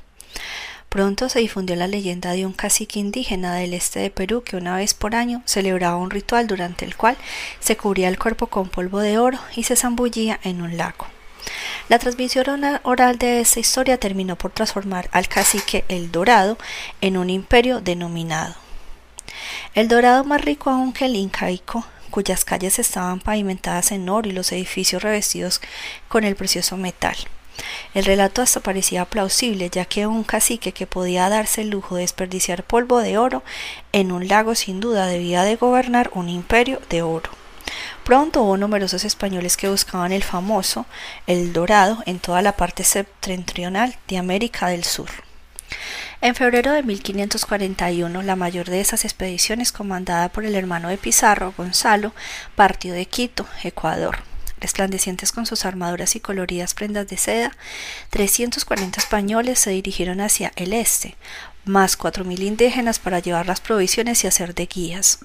[0.89, 4.75] Pronto se difundió la leyenda de un cacique indígena del este de Perú que una
[4.75, 7.19] vez por año celebraba un ritual durante el cual
[7.61, 11.09] se cubría el cuerpo con polvo de oro y se zambullía en un lago.
[11.93, 16.57] La transmisión oral de esta historia terminó por transformar al cacique El Dorado
[17.03, 18.55] en un imperio denominado
[19.75, 24.33] El Dorado más rico aún que el incaico, cuyas calles estaban pavimentadas en oro y
[24.33, 25.61] los edificios revestidos
[26.09, 27.17] con el precioso metal.
[27.93, 32.01] El relato hasta parecía plausible, ya que un cacique que podía darse el lujo de
[32.01, 33.43] desperdiciar polvo de oro
[33.93, 37.29] en un lago sin duda debía de gobernar un imperio de oro.
[38.05, 40.87] Pronto hubo numerosos españoles que buscaban el famoso
[41.29, 45.09] El Dorado en toda la parte septentrional de América del Sur.
[46.21, 51.55] En febrero de 1541, la mayor de esas expediciones, comandada por el hermano de Pizarro,
[51.57, 52.13] Gonzalo,
[52.57, 54.19] partió de Quito, Ecuador.
[54.61, 57.53] Resplandecientes con sus armaduras y coloridas prendas de seda,
[58.11, 61.17] 340 españoles se dirigieron hacia el este,
[61.65, 65.21] más cuatro mil indígenas para llevar las provisiones y hacer de guías,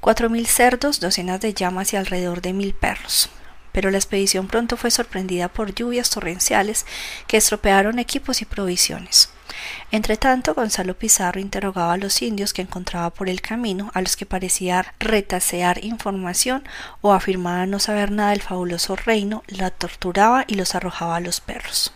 [0.00, 3.28] cuatro mil cerdos, docenas de llamas y alrededor de mil perros.
[3.72, 6.86] Pero la expedición pronto fue sorprendida por lluvias torrenciales
[7.26, 9.28] que estropearon equipos y provisiones.
[9.90, 14.26] Entretanto, Gonzalo Pizarro interrogaba a los indios que encontraba por el camino, a los que
[14.26, 16.64] parecía retasear información
[17.02, 21.40] o afirmaba no saber nada del fabuloso reino, la torturaba y los arrojaba a los
[21.40, 21.92] perros.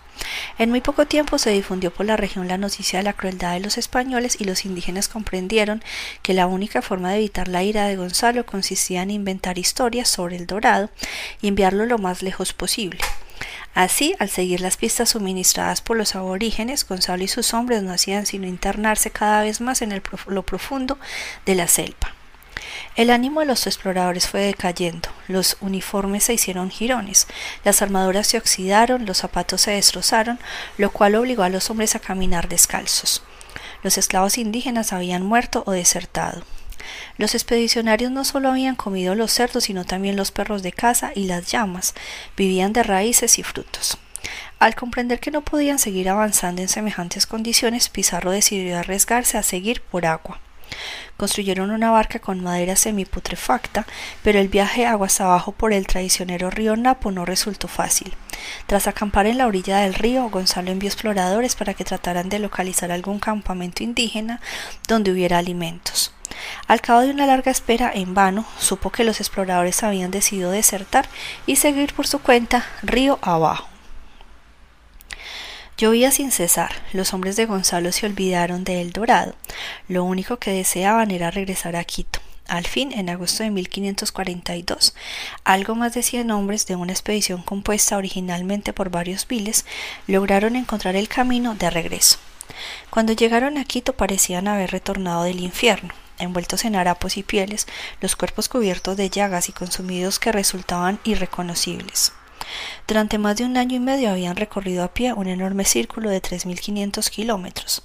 [0.58, 3.60] En muy poco tiempo se difundió por la región la noticia de la crueldad de
[3.60, 5.82] los españoles y los indígenas comprendieron
[6.22, 10.36] que la única forma de evitar la ira de Gonzalo consistía en inventar historias sobre
[10.36, 10.90] el dorado
[11.40, 13.00] y enviarlo lo más lejos posible.
[13.74, 18.26] Así, al seguir las pistas suministradas por los aborígenes, Gonzalo y sus hombres no hacían
[18.26, 20.98] sino internarse cada vez más en lo profundo
[21.46, 22.19] de la selva.
[22.96, 27.28] El ánimo de los exploradores fue decayendo, los uniformes se hicieron jirones,
[27.64, 30.40] las armaduras se oxidaron, los zapatos se destrozaron,
[30.76, 33.22] lo cual obligó a los hombres a caminar descalzos.
[33.84, 36.42] Los esclavos indígenas habían muerto o desertado.
[37.16, 41.24] Los expedicionarios no solo habían comido los cerdos, sino también los perros de caza y
[41.24, 41.94] las llamas,
[42.36, 43.98] vivían de raíces y frutos.
[44.58, 49.80] Al comprender que no podían seguir avanzando en semejantes condiciones, Pizarro decidió arriesgarse a seguir
[49.80, 50.40] por agua.
[51.16, 53.86] Construyeron una barca con madera semiputrefacta,
[54.22, 58.14] pero el viaje aguas abajo por el traicionero río Napo no resultó fácil.
[58.66, 62.90] Tras acampar en la orilla del río, Gonzalo envió exploradores para que trataran de localizar
[62.92, 64.40] algún campamento indígena
[64.88, 66.12] donde hubiera alimentos.
[66.66, 71.08] Al cabo de una larga espera en vano, supo que los exploradores habían decidido desertar
[71.46, 73.68] y seguir por su cuenta río abajo.
[75.80, 76.72] Llovía sin cesar.
[76.92, 79.34] Los hombres de Gonzalo se olvidaron de El Dorado.
[79.88, 82.20] Lo único que deseaban era regresar a Quito.
[82.48, 84.94] Al fin, en agosto de 1542,
[85.42, 89.64] algo más de cien hombres de una expedición compuesta originalmente por varios viles
[90.06, 92.18] lograron encontrar el camino de regreso.
[92.90, 97.66] Cuando llegaron a Quito parecían haber retornado del infierno, envueltos en harapos y pieles,
[98.02, 102.12] los cuerpos cubiertos de llagas y consumidos que resultaban irreconocibles.
[102.86, 106.20] Durante más de un año y medio habían recorrido a pie un enorme círculo de
[106.22, 107.84] 3.500 kilómetros.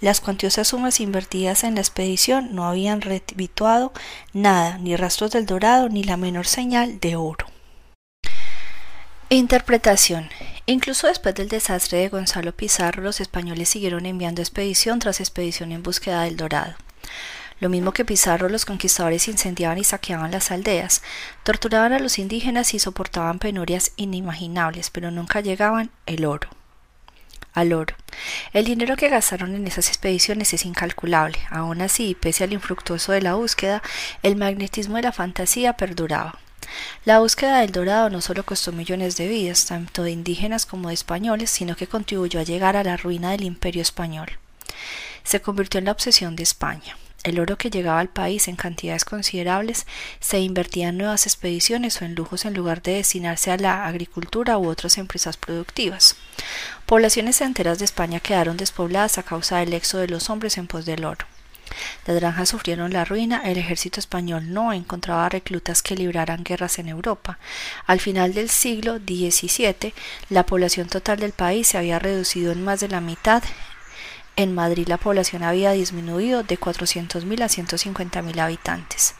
[0.00, 3.92] Las cuantiosas sumas invertidas en la expedición no habían revituado
[4.32, 7.46] nada, ni rastros del dorado, ni la menor señal de oro.
[9.30, 10.28] Interpretación.
[10.66, 15.82] Incluso después del desastre de Gonzalo Pizarro, los españoles siguieron enviando expedición tras expedición en
[15.82, 16.74] búsqueda del dorado.
[17.60, 21.02] Lo mismo que Pizarro, los conquistadores incendiaban y saqueaban las aldeas,
[21.44, 26.48] torturaban a los indígenas y soportaban penurias inimaginables, pero nunca llegaban el oro.
[27.52, 27.94] Al oro.
[28.52, 31.38] El dinero que gastaron en esas expediciones es incalculable.
[31.50, 33.80] Aún así, pese al infructuoso de la búsqueda,
[34.24, 36.38] el magnetismo de la fantasía perduraba.
[37.04, 40.94] La búsqueda del dorado no solo costó millones de vidas, tanto de indígenas como de
[40.94, 44.38] españoles, sino que contribuyó a llegar a la ruina del imperio español.
[45.22, 46.96] Se convirtió en la obsesión de España.
[47.24, 49.86] El oro que llegaba al país en cantidades considerables
[50.20, 54.58] se invertía en nuevas expediciones o en lujos en lugar de destinarse a la agricultura
[54.58, 56.16] u otras empresas productivas.
[56.84, 60.84] Poblaciones enteras de España quedaron despobladas a causa del éxodo de los hombres en pos
[60.84, 61.24] del oro.
[62.06, 66.88] Las granjas sufrieron la ruina, el ejército español no encontraba reclutas que libraran guerras en
[66.88, 67.38] Europa.
[67.86, 69.94] Al final del siglo XVII,
[70.28, 73.42] la población total del país se había reducido en más de la mitad
[74.36, 79.14] en Madrid la población había disminuido de 400.000 a 150.000 habitantes.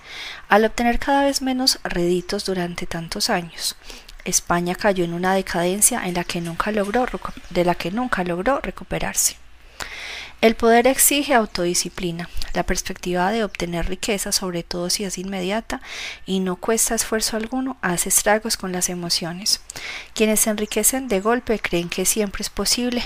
[0.49, 3.77] Al obtener cada vez menos réditos durante tantos años,
[4.25, 7.07] España cayó en una decadencia en la que nunca logró,
[7.51, 9.37] de la que nunca logró recuperarse.
[10.41, 12.29] El poder exige autodisciplina.
[12.53, 15.81] La perspectiva de obtener riqueza, sobre todo si es inmediata
[16.27, 19.63] y no cuesta esfuerzo alguno, hace estragos con las emociones.
[20.13, 23.03] Quienes se enriquecen de golpe creen que siempre es posible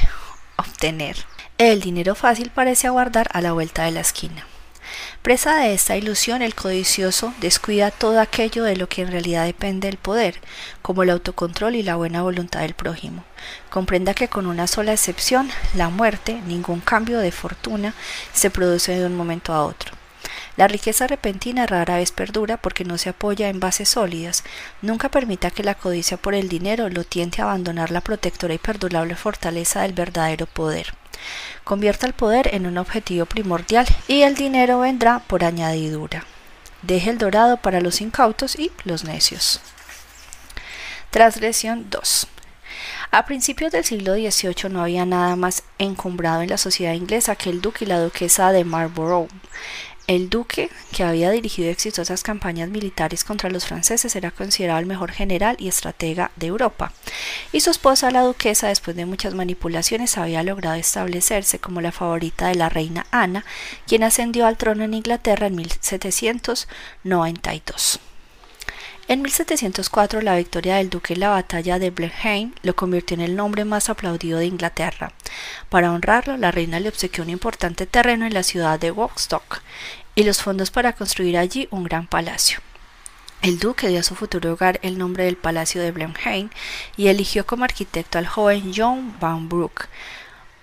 [0.57, 1.17] obtener.
[1.59, 4.47] El dinero fácil parece aguardar a la vuelta de la esquina.
[5.23, 9.89] Presa de esta ilusión, el codicioso descuida todo aquello de lo que en realidad depende
[9.89, 10.37] del poder,
[10.83, 13.25] como el autocontrol y la buena voluntad del prójimo.
[13.71, 17.93] Comprenda que con una sola excepción, la muerte, ningún cambio de fortuna
[18.33, 19.98] se produce de un momento a otro.
[20.57, 24.45] La riqueza repentina rara vez perdura porque no se apoya en bases sólidas.
[24.83, 28.59] Nunca permita que la codicia por el dinero lo tiente a abandonar la protectora y
[28.59, 30.95] perdurable fortaleza del verdadero poder.
[31.65, 36.25] Convierta el poder en un objetivo primordial y el dinero vendrá por añadidura.
[36.83, 39.61] Deje el dorado para los incautos y los necios.
[41.11, 42.29] Transgresión 2.
[43.11, 47.49] A principios del siglo XVIII no había nada más encumbrado en la sociedad inglesa que
[47.49, 49.29] el duque y la duquesa de Marlborough.
[50.09, 55.13] El duque, que había dirigido exitosas campañas militares contra los franceses, era considerado el mejor
[55.13, 56.95] general y estratega de Europa,
[57.53, 62.49] y su esposa, la duquesa, después de muchas manipulaciones, había logrado establecerse como la favorita
[62.49, 63.45] de la reina Ana,
[63.87, 68.01] quien ascendió al trono en Inglaterra en 1792.
[69.09, 73.37] En 1704 la victoria del duque en la batalla de Blenheim lo convirtió en el
[73.37, 75.13] nombre más aplaudido de Inglaterra.
[75.71, 79.63] Para honrarlo, la reina le obsequió un importante terreno en la ciudad de Woodstock
[80.15, 82.61] y los fondos para construir allí un gran palacio.
[83.41, 86.51] El duque dio a su futuro hogar el nombre del Palacio de Blenheim
[86.99, 89.89] y eligió como arquitecto al joven John Van Broek,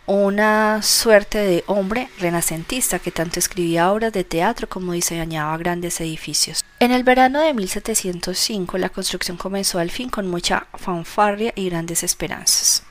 [0.08, 6.64] una suerte de hombre renacentista que tanto escribía obras de teatro como diseñaba grandes edificios.
[6.80, 12.04] En el verano de 1705 la construcción comenzó al fin con mucha fanfarria y grandes
[12.04, 12.84] esperanzas.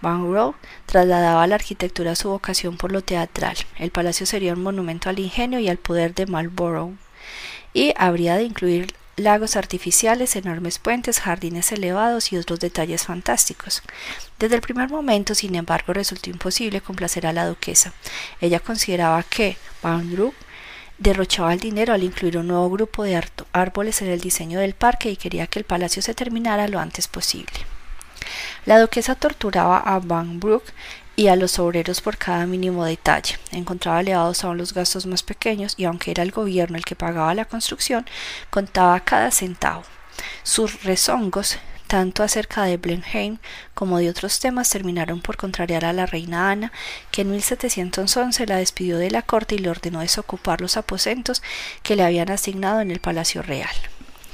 [0.00, 0.54] Van Gogh
[0.86, 3.56] trasladaba a la arquitectura su vocación por lo teatral.
[3.78, 6.94] El palacio sería un monumento al ingenio y al poder de Marlborough
[7.72, 13.82] y habría de incluir lagos artificiales, enormes puentes, jardines elevados y otros detalles fantásticos.
[14.38, 17.92] Desde el primer momento, sin embargo, resultó imposible complacer a la duquesa.
[18.40, 20.16] Ella consideraba que Van
[20.98, 25.10] derrochaba el dinero al incluir un nuevo grupo de árboles en el diseño del parque
[25.10, 27.75] y quería que el palacio se terminara lo antes posible.
[28.64, 30.64] La duquesa torturaba a Van Broek
[31.16, 33.38] y a los obreros por cada mínimo detalle.
[33.50, 37.34] Encontraba elevados aún los gastos más pequeños y aunque era el gobierno el que pagaba
[37.34, 38.06] la construcción,
[38.50, 39.82] contaba cada centavo.
[40.42, 43.38] Sus rezongos, tanto acerca de Blenheim
[43.74, 46.72] como de otros temas, terminaron por contrariar a la reina Ana,
[47.10, 51.42] que en 1711 la despidió de la corte y le ordenó desocupar los aposentos
[51.82, 53.74] que le habían asignado en el Palacio Real.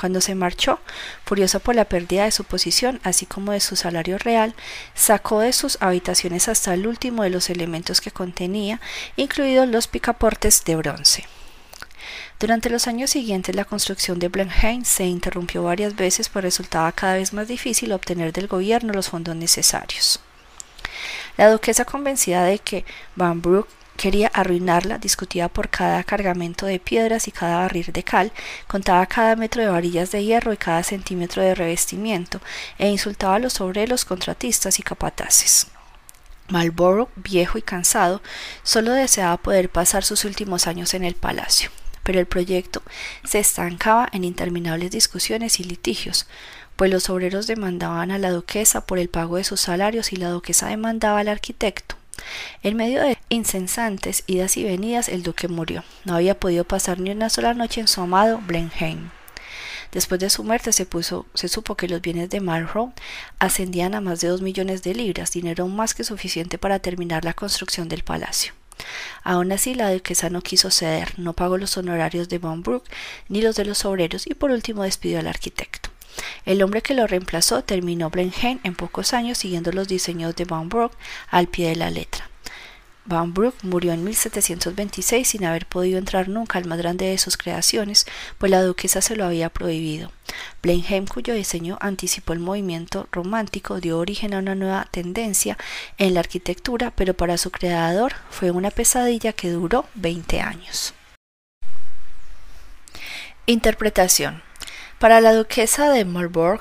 [0.02, 0.80] Cuando se marchó,
[1.24, 4.52] furioso por la pérdida de su posición, así como de su salario real,
[4.96, 8.80] sacó de sus habitaciones hasta el último de los elementos que contenía,
[9.14, 11.24] incluidos los picaportes de bronce.
[12.40, 17.14] Durante los años siguientes la construcción de Blenheim se interrumpió varias veces, pues resultaba cada
[17.14, 20.18] vez más difícil obtener del gobierno los fondos necesarios.
[21.36, 22.84] La duquesa convencida de que
[23.14, 23.40] Van
[24.02, 28.32] quería arruinarla, discutía por cada cargamento de piedras y cada barril de cal,
[28.66, 32.40] contaba cada metro de varillas de hierro y cada centímetro de revestimiento,
[32.78, 35.68] e insultaba a los obreros, contratistas y capataces.
[36.48, 38.22] Marlborough, viejo y cansado,
[38.64, 41.70] solo deseaba poder pasar sus últimos años en el palacio,
[42.02, 42.82] pero el proyecto
[43.22, 46.26] se estancaba en interminables discusiones y litigios,
[46.74, 50.30] pues los obreros demandaban a la duquesa por el pago de sus salarios y la
[50.30, 52.01] duquesa demandaba al arquitecto
[52.62, 55.84] En medio de incesantes idas y venidas, el duque murió.
[56.04, 59.10] No había podido pasar ni una sola noche en su amado Blenheim.
[59.92, 60.86] Después de su muerte se,
[61.48, 62.94] supo que los bienes de Marlborough
[63.38, 67.34] ascendían a más de dos millones de libras, dinero más que suficiente para terminar la
[67.34, 68.54] construcción del palacio.
[69.22, 72.84] Aún así, la duquesa no quiso ceder, no pagó los honorarios de Von Brook
[73.28, 75.91] ni los de los obreros y por último despidió al arquitecto.
[76.44, 80.68] El hombre que lo reemplazó terminó Blenheim en pocos años siguiendo los diseños de Von
[80.68, 80.92] Brook
[81.30, 82.28] al pie de la letra.
[83.04, 87.36] Van Broek murió en 1726 sin haber podido entrar nunca al más grande de sus
[87.36, 88.06] creaciones,
[88.38, 90.12] pues la duquesa se lo había prohibido.
[90.62, 95.58] Blenheim, cuyo diseño anticipó el movimiento romántico, dio origen a una nueva tendencia
[95.98, 100.94] en la arquitectura, pero para su creador fue una pesadilla que duró 20 años.
[103.46, 104.42] Interpretación.
[105.02, 106.60] Para la duquesa de Marlborough,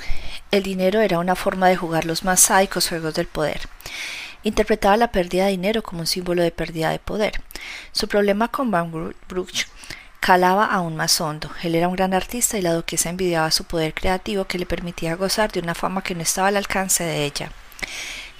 [0.49, 3.61] el dinero era una forma de jugar los más sádicos juegos del poder
[4.41, 7.33] interpretaba la pérdida de dinero como un símbolo de pérdida de poder.
[7.91, 9.67] Su problema con Van Bruch
[10.19, 11.51] calaba aún más hondo.
[11.61, 15.15] Él era un gran artista y la duquesa envidiaba su poder creativo que le permitía
[15.15, 17.51] gozar de una fama que no estaba al alcance de ella.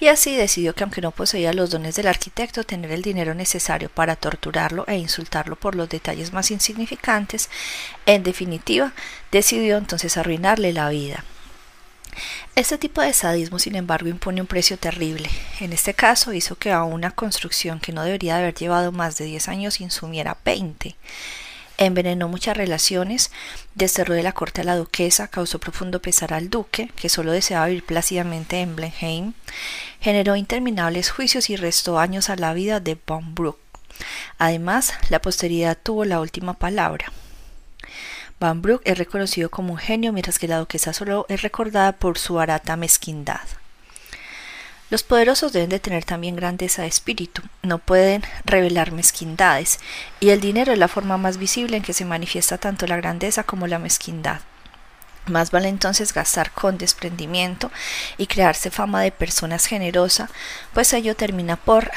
[0.01, 3.87] Y así decidió que aunque no poseía los dones del arquitecto, tener el dinero necesario
[3.87, 7.51] para torturarlo e insultarlo por los detalles más insignificantes,
[8.07, 8.93] en definitiva,
[9.31, 11.23] decidió entonces arruinarle la vida.
[12.55, 15.29] Este tipo de sadismo, sin embargo, impone un precio terrible.
[15.59, 19.25] En este caso hizo que a una construcción que no debería haber llevado más de
[19.25, 20.95] 10 años insumiera 20.
[21.81, 23.31] Envenenó muchas relaciones,
[23.73, 27.65] desterró de la corte a la duquesa, causó profundo pesar al duque, que solo deseaba
[27.65, 29.33] vivir plácidamente en Blenheim,
[29.99, 33.57] generó interminables juicios y restó años a la vida de Von Brook.
[34.37, 37.11] Además, la posteridad tuvo la última palabra.
[38.39, 42.19] Van Broek es reconocido como un genio, mientras que la duquesa solo es recordada por
[42.19, 43.41] su barata mezquindad.
[44.91, 49.79] Los poderosos deben de tener también grandeza de espíritu, no pueden revelar mezquindades,
[50.19, 53.45] y el dinero es la forma más visible en que se manifiesta tanto la grandeza
[53.45, 54.41] como la mezquindad.
[55.27, 57.71] Más vale entonces gastar con desprendimiento
[58.17, 60.29] y crearse fama de personas generosa,
[60.73, 61.89] pues ello termina por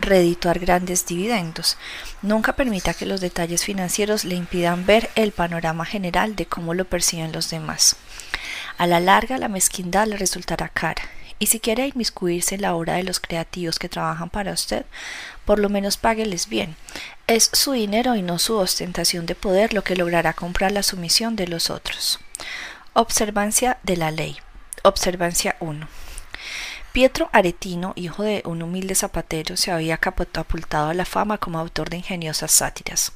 [0.00, 1.76] redituar grandes dividendos.
[2.20, 6.84] Nunca permita que los detalles financieros le impidan ver el panorama general de cómo lo
[6.84, 7.94] perciben los demás.
[8.76, 11.02] A la larga la mezquindad le resultará cara,
[11.40, 14.84] y si quiere inmiscuirse en la obra de los creativos que trabajan para usted,
[15.44, 16.76] por lo menos págueles bien.
[17.26, 21.34] Es su dinero y no su ostentación de poder lo que logrará comprar la sumisión
[21.36, 22.20] de los otros.
[22.92, 24.36] Observancia de la ley.
[24.84, 25.88] Observancia 1.
[26.92, 31.88] Pietro Aretino, hijo de un humilde zapatero, se había catapultado a la fama como autor
[31.88, 33.12] de ingeniosas sátiras.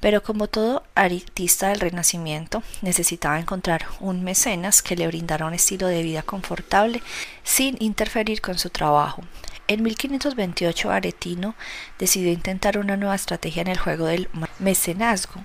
[0.00, 5.88] Pero como todo artista del Renacimiento, necesitaba encontrar un mecenas que le brindara un estilo
[5.88, 7.02] de vida confortable
[7.44, 9.22] sin interferir con su trabajo.
[9.68, 11.54] En 1528 Aretino
[11.98, 15.44] decidió intentar una nueva estrategia en el juego del mecenazgo,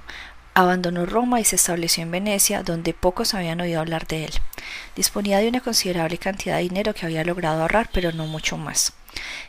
[0.58, 4.34] Abandonó Roma y se estableció en Venecia, donde pocos habían oído hablar de él.
[4.96, 8.94] Disponía de una considerable cantidad de dinero que había logrado ahorrar, pero no mucho más.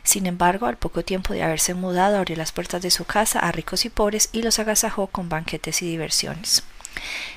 [0.03, 3.51] Sin embargo, al poco tiempo de haberse mudado, abrió las puertas de su casa a
[3.51, 6.61] ricos y pobres y los agasajó con banquetes y diversiones.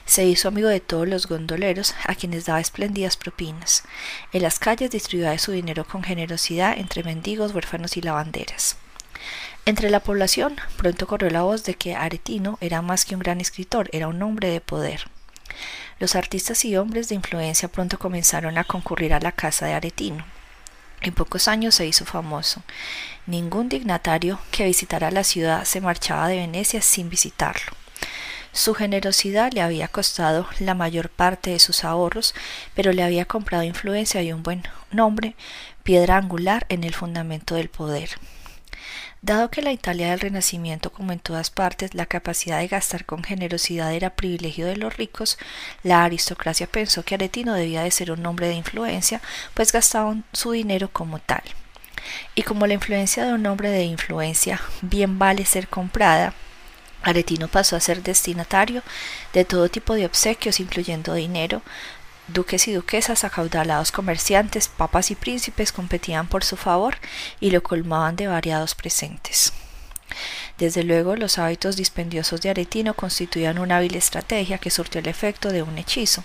[0.04, 3.84] Se hizo amigo de todos los gondoleros, a quienes daba espléndidas propinas.
[4.34, 8.76] En las calles distribuyó su dinero con generosidad entre mendigos, huérfanos y lavanderas.
[9.64, 13.40] Entre la población pronto corrió la voz de que Aretino era más que un gran
[13.40, 15.04] escritor, era un hombre de poder.
[16.00, 20.24] Los artistas y hombres de influencia pronto comenzaron a concurrir a la casa de Aretino.
[21.00, 22.64] En pocos años se hizo famoso.
[23.26, 27.72] Ningún dignatario que visitara la ciudad se marchaba de Venecia sin visitarlo.
[28.52, 32.34] Su generosidad le había costado la mayor parte de sus ahorros,
[32.74, 35.36] pero le había comprado influencia y un buen nombre,
[35.84, 38.10] piedra angular en el fundamento del poder.
[39.22, 43.22] Dado que la Italia del Renacimiento, como en todas partes, la capacidad de gastar con
[43.22, 45.38] generosidad era privilegio de los ricos,
[45.84, 49.20] la aristocracia pensó que Aretino debía de ser un hombre de influencia,
[49.54, 51.42] pues gastaban su dinero como tal.
[52.34, 56.34] Y como la influencia de un hombre de influencia bien vale ser comprada,
[57.04, 58.82] Aretino pasó a ser destinatario
[59.32, 61.62] de todo tipo de obsequios, incluyendo dinero,
[62.32, 66.96] Duques y duquesas, acaudalados comerciantes, papas y príncipes competían por su favor
[67.40, 69.52] y lo colmaban de variados presentes.
[70.56, 75.50] Desde luego, los hábitos dispendiosos de Aretino constituían una hábil estrategia que surtió el efecto
[75.50, 76.24] de un hechizo,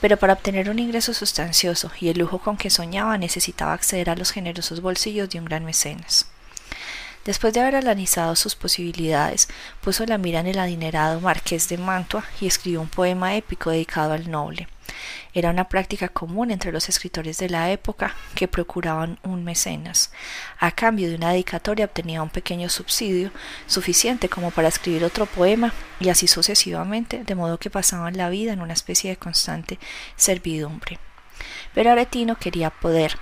[0.00, 4.16] pero para obtener un ingreso sustancioso y el lujo con que soñaba necesitaba acceder a
[4.16, 6.28] los generosos bolsillos de un gran mecenas.
[7.26, 9.48] Después de haber analizado sus posibilidades,
[9.82, 14.14] puso la mira en el adinerado marqués de Mantua y escribió un poema épico dedicado
[14.14, 14.66] al noble.
[15.34, 20.12] Era una práctica común entre los escritores de la época que procuraban un mecenas.
[20.58, 23.30] A cambio de una dedicatoria obtenía un pequeño subsidio,
[23.66, 28.52] suficiente como para escribir otro poema, y así sucesivamente, de modo que pasaban la vida
[28.52, 29.78] en una especie de constante
[30.16, 30.98] servidumbre.
[31.74, 33.18] Pero Aretino quería poder,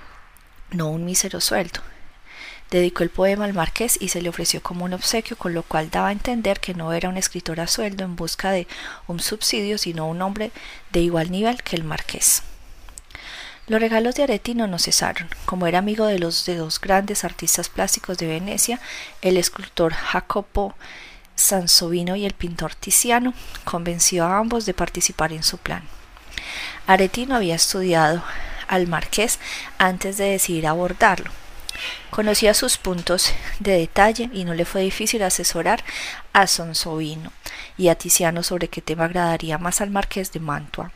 [0.71, 1.81] no un mísero sueldo.
[2.71, 5.89] Dedicó el poema al marqués y se le ofreció como un obsequio, con lo cual
[5.91, 8.65] daba a entender que no era un escritor a sueldo en busca de
[9.07, 10.51] un subsidio, sino un hombre
[10.93, 12.43] de igual nivel que el marqués.
[13.67, 15.27] Los regalos de Aretino no cesaron.
[15.43, 18.79] Como era amigo de los de dos grandes artistas plásticos de Venecia,
[19.21, 20.73] el escultor Jacopo
[21.35, 23.33] Sansovino y el pintor Tiziano,
[23.65, 25.83] convenció a ambos de participar en su plan.
[26.87, 28.23] Aretino había estudiado
[28.69, 29.39] al marqués
[29.77, 31.40] antes de decidir abordarlo
[32.09, 35.83] Conocía sus puntos de detalle y no le fue difícil asesorar
[36.33, 37.31] a Sonsovino
[37.77, 40.91] y a Tiziano sobre qué tema agradaría más al marqués de Mantua.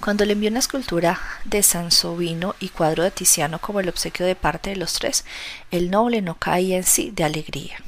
[0.00, 4.36] Cuando le envió una escultura de Sansovino y cuadro de Tiziano como el obsequio de
[4.36, 5.24] parte de los tres,
[5.70, 7.78] el noble no caía en sí de alegría.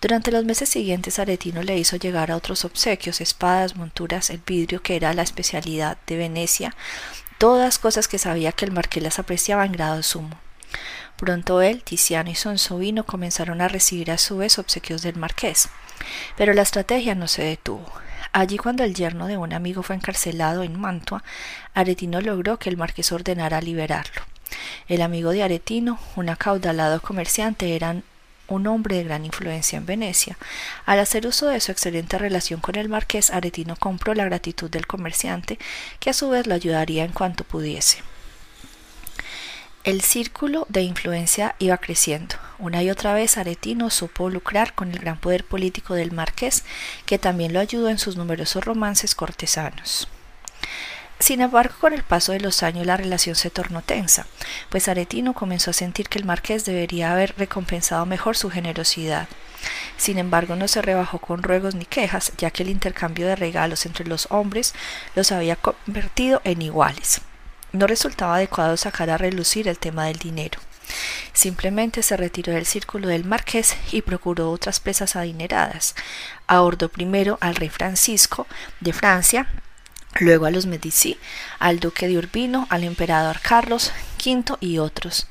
[0.00, 4.82] Durante los meses siguientes Aretino le hizo llegar a otros obsequios, espadas, monturas, el vidrio
[4.82, 6.74] que era la especialidad de Venecia,
[7.38, 10.38] todas cosas que sabía que el marqués las apreciaba en grado sumo.
[11.16, 15.68] Pronto él, Tiziano y Sonsovino comenzaron a recibir a su vez obsequios del marqués.
[16.36, 17.92] Pero la estrategia no se detuvo.
[18.32, 21.22] Allí cuando el yerno de un amigo fue encarcelado en Mantua,
[21.74, 24.22] Aretino logró que el marqués ordenara liberarlo.
[24.88, 27.96] El amigo de Aretino, un acaudalado comerciante, era
[28.48, 30.36] un hombre de gran influencia en Venecia.
[30.86, 34.86] Al hacer uso de su excelente relación con el marqués, Aretino compró la gratitud del
[34.86, 35.58] comerciante,
[35.98, 37.98] que a su vez lo ayudaría en cuanto pudiese.
[39.82, 42.36] El círculo de influencia iba creciendo.
[42.58, 46.64] Una y otra vez Aretino supo lucrar con el gran poder político del marqués,
[47.06, 50.06] que también lo ayudó en sus numerosos romances cortesanos.
[51.18, 54.26] Sin embargo, con el paso de los años la relación se tornó tensa,
[54.68, 59.28] pues Aretino comenzó a sentir que el marqués debería haber recompensado mejor su generosidad.
[59.96, 63.86] Sin embargo, no se rebajó con ruegos ni quejas, ya que el intercambio de regalos
[63.86, 64.74] entre los hombres
[65.14, 67.22] los había convertido en iguales.
[67.72, 70.58] No resultaba adecuado sacar a relucir el tema del dinero.
[71.32, 75.94] Simplemente se retiró del círculo del marqués y procuró otras presas adineradas.
[76.46, 78.46] Ahordó primero al rey Francisco
[78.80, 79.46] de Francia,
[80.18, 81.18] luego a los Medici,
[81.58, 83.92] al duque de Urbino, al emperador Carlos
[84.24, 85.28] V y otros.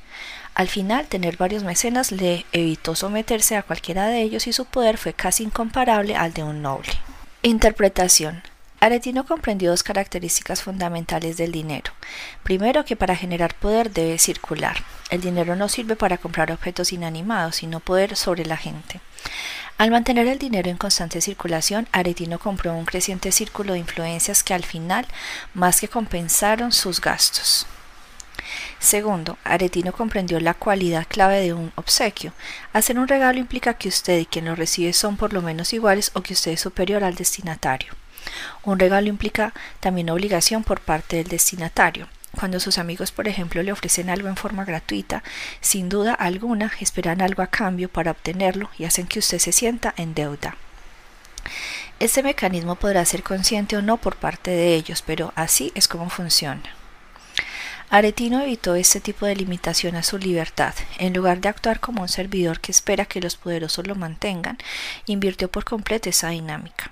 [0.55, 4.97] Al final, tener varios mecenas le evitó someterse a cualquiera de ellos y su poder
[4.97, 6.91] fue casi incomparable al de un noble.
[7.43, 8.43] Interpretación.
[8.81, 11.91] Aretino comprendió dos características fundamentales del dinero.
[12.43, 14.77] Primero, que para generar poder debe circular.
[15.09, 19.01] El dinero no sirve para comprar objetos inanimados, sino poder sobre la gente.
[19.77, 24.53] Al mantener el dinero en constante circulación, Aretino compró un creciente círculo de influencias que
[24.53, 25.05] al final
[25.53, 27.65] más que compensaron sus gastos.
[28.79, 32.33] Segundo, Aretino comprendió la cualidad clave de un obsequio.
[32.73, 36.11] Hacer un regalo implica que usted y quien lo recibe son por lo menos iguales
[36.13, 37.93] o que usted es superior al destinatario.
[38.63, 42.07] Un regalo implica también obligación por parte del destinatario.
[42.37, 45.23] Cuando sus amigos, por ejemplo, le ofrecen algo en forma gratuita,
[45.61, 49.93] sin duda alguna esperan algo a cambio para obtenerlo y hacen que usted se sienta
[49.97, 50.55] en deuda.
[51.99, 56.09] Este mecanismo podrá ser consciente o no por parte de ellos, pero así es como
[56.09, 56.63] funciona.
[57.89, 60.75] Aretino evitó este tipo de limitación a su libertad.
[60.99, 64.59] En lugar de actuar como un servidor que espera que los poderosos lo mantengan,
[65.07, 66.91] invirtió por completo esa dinámica.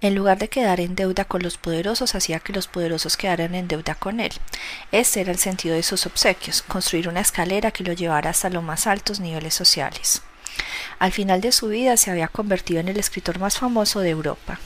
[0.00, 3.68] En lugar de quedar en deuda con los poderosos, hacía que los poderosos quedaran en
[3.68, 4.32] deuda con él.
[4.92, 8.62] Ese era el sentido de sus obsequios, construir una escalera que lo llevara hasta los
[8.62, 10.22] más altos niveles sociales.
[10.98, 14.58] Al final de su vida se había convertido en el escritor más famoso de Europa.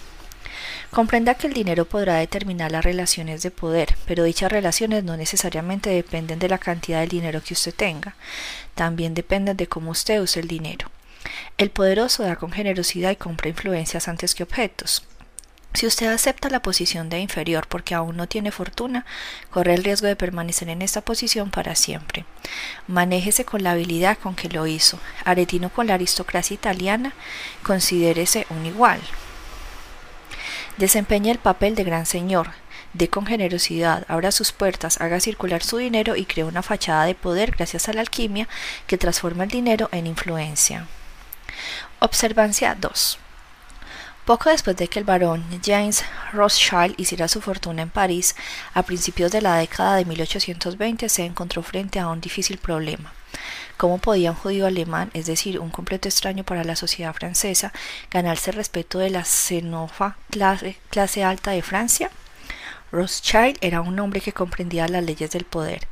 [0.90, 5.90] Comprenda que el dinero podrá determinar las relaciones de poder, pero dichas relaciones no necesariamente
[5.90, 8.16] dependen de la cantidad de dinero que usted tenga,
[8.74, 10.90] también dependen de cómo usted use el dinero.
[11.58, 15.04] El poderoso da con generosidad y compra influencias antes que objetos.
[15.72, 19.06] Si usted acepta la posición de inferior porque aún no tiene fortuna,
[19.50, 22.24] corre el riesgo de permanecer en esta posición para siempre.
[22.88, 24.98] Manéjese con la habilidad con que lo hizo.
[25.24, 27.14] Aretino con la aristocracia italiana,
[27.62, 29.00] considérese un igual.
[30.76, 32.50] Desempeña el papel de gran señor,
[32.92, 37.14] dé con generosidad, abra sus puertas, haga circular su dinero y cree una fachada de
[37.14, 38.48] poder gracias a la alquimia
[38.88, 40.86] que transforma el dinero en influencia.
[42.00, 43.18] Observancia 2.
[44.24, 48.36] Poco después de que el barón James Rothschild hiciera su fortuna en París,
[48.74, 53.12] a principios de la década de 1820 se encontró frente a un difícil problema.
[53.76, 57.72] ¿Cómo podía un judío alemán, es decir, un completo extraño para la sociedad francesa,
[58.10, 62.10] ganarse el respeto de la xenofa clase, clase alta de Francia?
[62.92, 65.88] Rothschild era un hombre que comprendía las leyes del poder.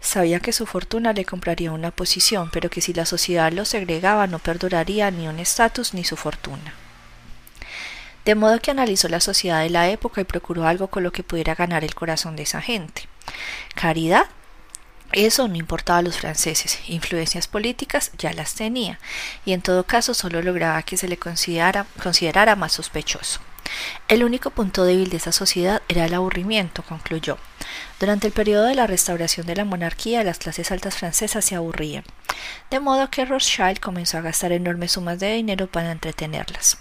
[0.00, 4.26] Sabía que su fortuna le compraría una posición, pero que si la sociedad lo segregaba
[4.26, 6.74] no perduraría ni un estatus ni su fortuna.
[8.24, 11.22] De modo que analizó la sociedad de la época y procuró algo con lo que
[11.22, 13.08] pudiera ganar el corazón de esa gente.
[13.74, 14.26] Caridad.
[15.12, 19.00] Eso no importaba a los franceses, influencias políticas ya las tenía,
[19.44, 23.40] y en todo caso solo lograba que se le considerara, considerara más sospechoso.
[24.08, 27.38] El único punto débil de esa sociedad era el aburrimiento, concluyó.
[28.00, 32.02] Durante el periodo de la restauración de la monarquía, las clases altas francesas se aburrían,
[32.70, 36.78] de modo que Rothschild comenzó a gastar enormes sumas de dinero para entretenerlas.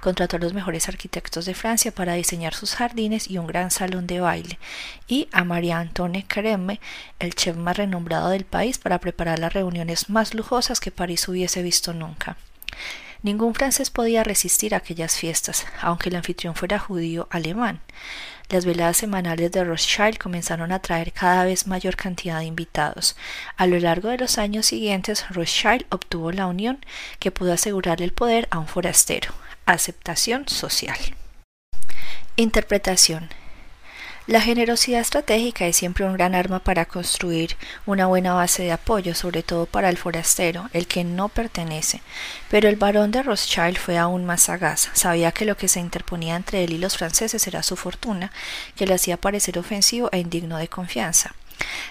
[0.00, 4.06] Contrató a los mejores arquitectos de Francia para diseñar sus jardines y un gran salón
[4.06, 4.58] de baile,
[5.08, 6.80] y a María Antoine Carême,
[7.18, 11.62] el chef más renombrado del país, para preparar las reuniones más lujosas que París hubiese
[11.62, 12.36] visto nunca.
[13.22, 17.80] Ningún francés podía resistir a aquellas fiestas, aunque el anfitrión fuera judío alemán.
[18.48, 23.14] Las veladas semanales de Rothschild comenzaron a traer cada vez mayor cantidad de invitados.
[23.56, 26.84] A lo largo de los años siguientes, Rothschild obtuvo la unión
[27.18, 29.32] que pudo asegurar el poder a un forastero.
[29.66, 30.98] Aceptación social.
[32.36, 33.28] Interpretación.
[34.30, 39.16] La generosidad estratégica es siempre un gran arma para construir una buena base de apoyo,
[39.16, 42.00] sobre todo para el forastero, el que no pertenece.
[42.48, 44.88] Pero el barón de Rothschild fue aún más sagaz.
[44.92, 48.30] Sabía que lo que se interponía entre él y los franceses era su fortuna,
[48.76, 51.34] que le hacía parecer ofensivo e indigno de confianza.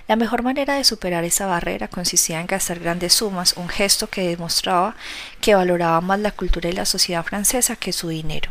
[0.07, 4.29] La mejor manera de superar esa barrera consistía en gastar grandes sumas, un gesto que
[4.29, 4.95] demostraba
[5.41, 8.49] que valoraba más la cultura y la sociedad francesa que su dinero.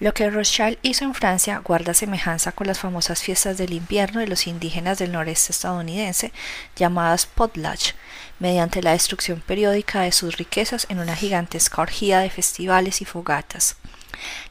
[0.00, 4.26] Lo que Rothschild hizo en Francia guarda semejanza con las famosas fiestas del invierno de
[4.26, 6.32] los indígenas del noreste estadounidense,
[6.76, 7.92] llamadas potlatch,
[8.38, 13.76] mediante la destrucción periódica de sus riquezas en una gigantesca orgía de festivales y fogatas.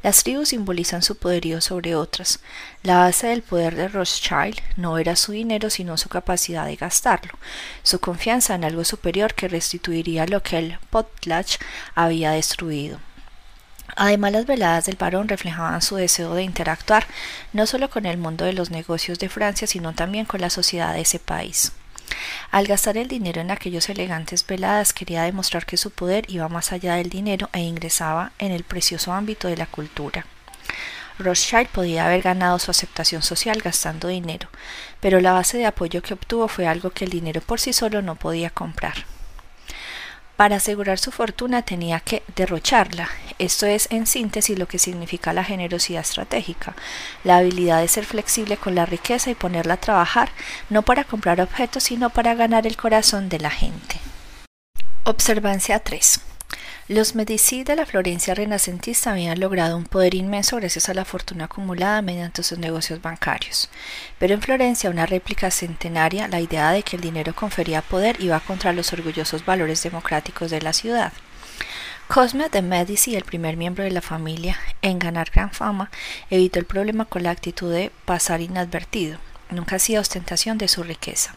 [0.03, 2.39] Las tribus simbolizan su poderío sobre otras.
[2.84, 7.34] La base del poder de Rothschild no era su dinero, sino su capacidad de gastarlo,
[7.84, 11.57] su confianza en algo superior que restituiría lo que el potlatch
[11.95, 12.99] había destruido.
[13.96, 17.08] Además, las veladas del barón reflejaban su deseo de interactuar
[17.54, 20.93] no solo con el mundo de los negocios de Francia, sino también con la sociedad
[20.93, 21.72] de ese país.
[22.52, 26.72] Al gastar el dinero en aquellos elegantes veladas quería demostrar que su poder iba más
[26.72, 30.26] allá del dinero e ingresaba en el precioso ámbito de la cultura.
[31.18, 34.50] Rothschild podía haber ganado su aceptación social gastando dinero,
[35.00, 38.02] pero la base de apoyo que obtuvo fue algo que el dinero por sí solo
[38.02, 39.14] no podía comprar.
[40.36, 43.10] Para asegurar su fortuna tenía que derrocharla.
[43.40, 46.76] Esto es, en síntesis, lo que significa la generosidad estratégica,
[47.24, 50.30] la habilidad de ser flexible con la riqueza y ponerla a trabajar,
[50.70, 54.00] no para comprar objetos, sino para ganar el corazón de la gente.
[55.06, 56.20] Observancia 3.
[56.88, 61.46] Los Medici de la Florencia renacentista habían logrado un poder inmenso gracias a la fortuna
[61.46, 63.72] acumulada mediante sus negocios bancarios.
[64.20, 68.40] Pero en Florencia, una réplica centenaria, la idea de que el dinero confería poder iba
[68.40, 71.12] contra los orgullosos valores democráticos de la ciudad.
[72.08, 75.90] Cosme de Medici, el primer miembro de la familia en ganar gran fama,
[76.30, 79.18] evitó el problema con la actitud de pasar inadvertido.
[79.56, 81.34] Nunca hacía ostentación de su riqueza.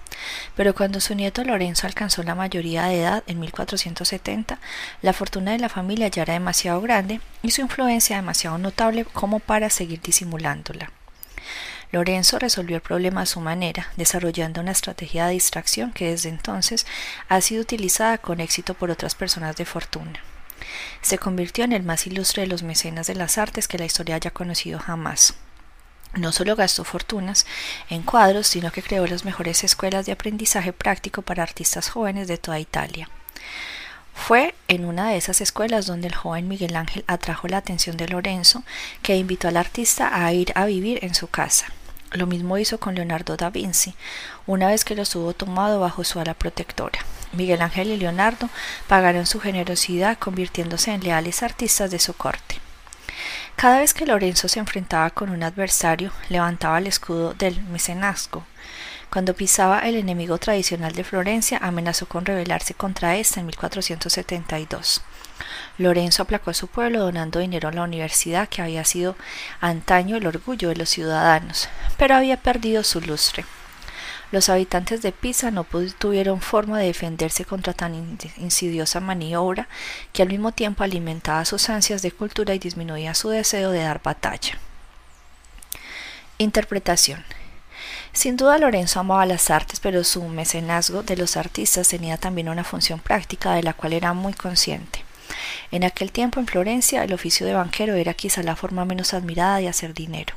[0.56, 4.58] Pero cuando su nieto Lorenzo alcanzó la mayoría de edad en 1470,
[5.02, 9.38] la fortuna de la familia ya era demasiado grande y su influencia demasiado notable como
[9.38, 10.90] para seguir disimulándola.
[11.92, 16.86] Lorenzo resolvió el problema a su manera, desarrollando una estrategia de distracción que desde entonces
[17.28, 20.20] ha sido utilizada con éxito por otras personas de fortuna.
[21.02, 24.16] Se convirtió en el más ilustre de los mecenas de las artes que la historia
[24.16, 25.34] haya conocido jamás.
[26.14, 27.46] No solo gastó fortunas
[27.90, 32.38] en cuadros, sino que creó las mejores escuelas de aprendizaje práctico para artistas jóvenes de
[32.38, 33.08] toda Italia.
[34.14, 38.08] Fue en una de esas escuelas donde el joven Miguel Ángel atrajo la atención de
[38.08, 38.62] Lorenzo,
[39.00, 41.66] que invitó al artista a ir a vivir en su casa.
[42.10, 43.94] Lo mismo hizo con Leonardo da Vinci,
[44.46, 46.98] una vez que lo hubo tomado bajo su ala protectora.
[47.32, 48.48] Miguel Ángel y Leonardo
[48.86, 52.60] pagaron su generosidad convirtiéndose en leales artistas de su corte.
[53.58, 58.44] Cada vez que Lorenzo se enfrentaba con un adversario, levantaba el escudo del mecenazgo.
[59.10, 65.02] Cuando pisaba el enemigo tradicional de Florencia, amenazó con rebelarse contra ésta en 1472.
[65.76, 69.16] Lorenzo aplacó a su pueblo donando dinero a la universidad que había sido
[69.60, 73.44] antaño el orgullo de los ciudadanos, pero había perdido su lustre.
[74.30, 75.64] Los habitantes de Pisa no
[75.98, 79.68] tuvieron forma de defenderse contra tan insidiosa maniobra
[80.12, 84.02] que al mismo tiempo alimentaba sus ansias de cultura y disminuía su deseo de dar
[84.02, 84.58] batalla.
[86.36, 87.24] Interpretación.
[88.12, 92.64] Sin duda Lorenzo amaba las artes, pero su mecenazgo de los artistas tenía también una
[92.64, 95.04] función práctica de la cual era muy consciente.
[95.70, 99.58] En aquel tiempo en Florencia el oficio de banquero era quizá la forma menos admirada
[99.58, 100.34] de hacer dinero.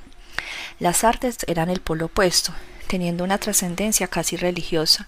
[0.79, 2.53] Las artes eran el polo opuesto,
[2.91, 5.07] teniendo una trascendencia casi religiosa.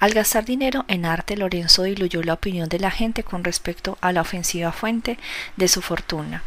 [0.00, 4.10] Al gastar dinero en arte, Lorenzo diluyó la opinión de la gente con respecto a
[4.10, 5.16] la ofensiva fuente
[5.56, 6.42] de su fortuna.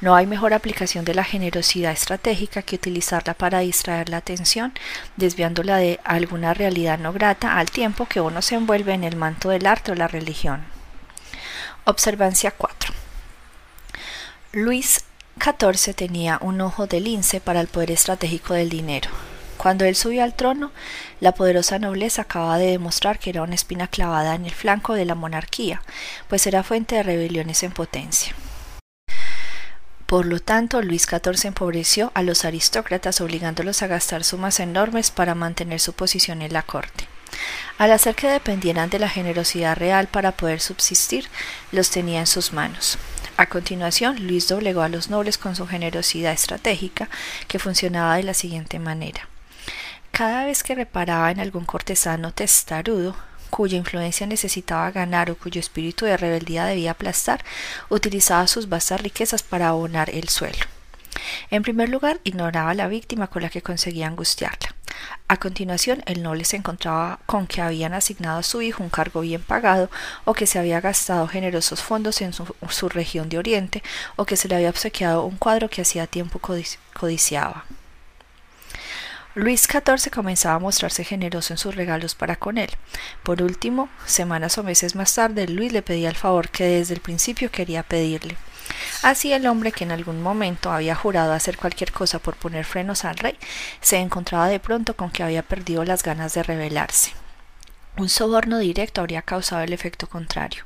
[0.00, 4.72] No hay mejor aplicación de la generosidad estratégica que utilizarla para distraer la atención,
[5.18, 9.50] desviándola de alguna realidad no grata al tiempo que uno se envuelve en el manto
[9.50, 10.64] del arte o la religión.
[11.84, 12.94] Observancia 4.
[14.52, 15.04] Luis
[15.38, 19.10] XIV tenía un ojo de lince para el poder estratégico del dinero.
[19.64, 20.72] Cuando él subió al trono,
[21.20, 25.06] la poderosa nobleza acababa de demostrar que era una espina clavada en el flanco de
[25.06, 25.80] la monarquía,
[26.28, 28.34] pues era fuente de rebeliones en potencia.
[30.04, 35.34] Por lo tanto, Luis XIV empobreció a los aristócratas obligándolos a gastar sumas enormes para
[35.34, 37.06] mantener su posición en la corte.
[37.78, 41.26] Al hacer que dependieran de la generosidad real para poder subsistir,
[41.72, 42.98] los tenía en sus manos.
[43.38, 47.08] A continuación, Luis doblegó a los nobles con su generosidad estratégica,
[47.48, 49.26] que funcionaba de la siguiente manera.
[50.14, 53.16] Cada vez que reparaba en algún cortesano testarudo,
[53.50, 57.44] cuya influencia necesitaba ganar o cuyo espíritu de rebeldía debía aplastar,
[57.88, 60.64] utilizaba sus vastas riquezas para abonar el suelo.
[61.50, 64.76] En primer lugar, ignoraba a la víctima con la que conseguía angustiarla.
[65.26, 69.22] A continuación, el noble se encontraba con que habían asignado a su hijo un cargo
[69.22, 69.90] bien pagado,
[70.24, 73.82] o que se había gastado generosos fondos en su, su región de Oriente,
[74.14, 77.64] o que se le había obsequiado un cuadro que hacía tiempo codiciaba.
[79.36, 82.70] Luis XIV comenzaba a mostrarse generoso en sus regalos para con él.
[83.24, 87.00] Por último, semanas o meses más tarde, Luis le pedía el favor que desde el
[87.00, 88.36] principio quería pedirle.
[89.02, 93.04] Así el hombre que en algún momento había jurado hacer cualquier cosa por poner frenos
[93.04, 93.36] al rey,
[93.80, 97.12] se encontraba de pronto con que había perdido las ganas de rebelarse.
[97.96, 100.64] Un soborno directo habría causado el efecto contrario.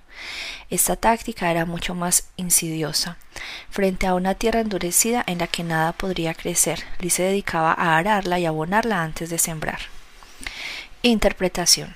[0.70, 3.16] Esta táctica era mucho más insidiosa.
[3.70, 7.96] Frente a una tierra endurecida en la que nada podría crecer, Luis se dedicaba a
[7.96, 9.80] ararla y abonarla antes de sembrar.
[11.02, 11.94] Interpretación.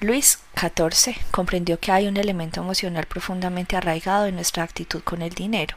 [0.00, 5.30] Luis XIV comprendió que hay un elemento emocional profundamente arraigado en nuestra actitud con el
[5.30, 5.76] dinero,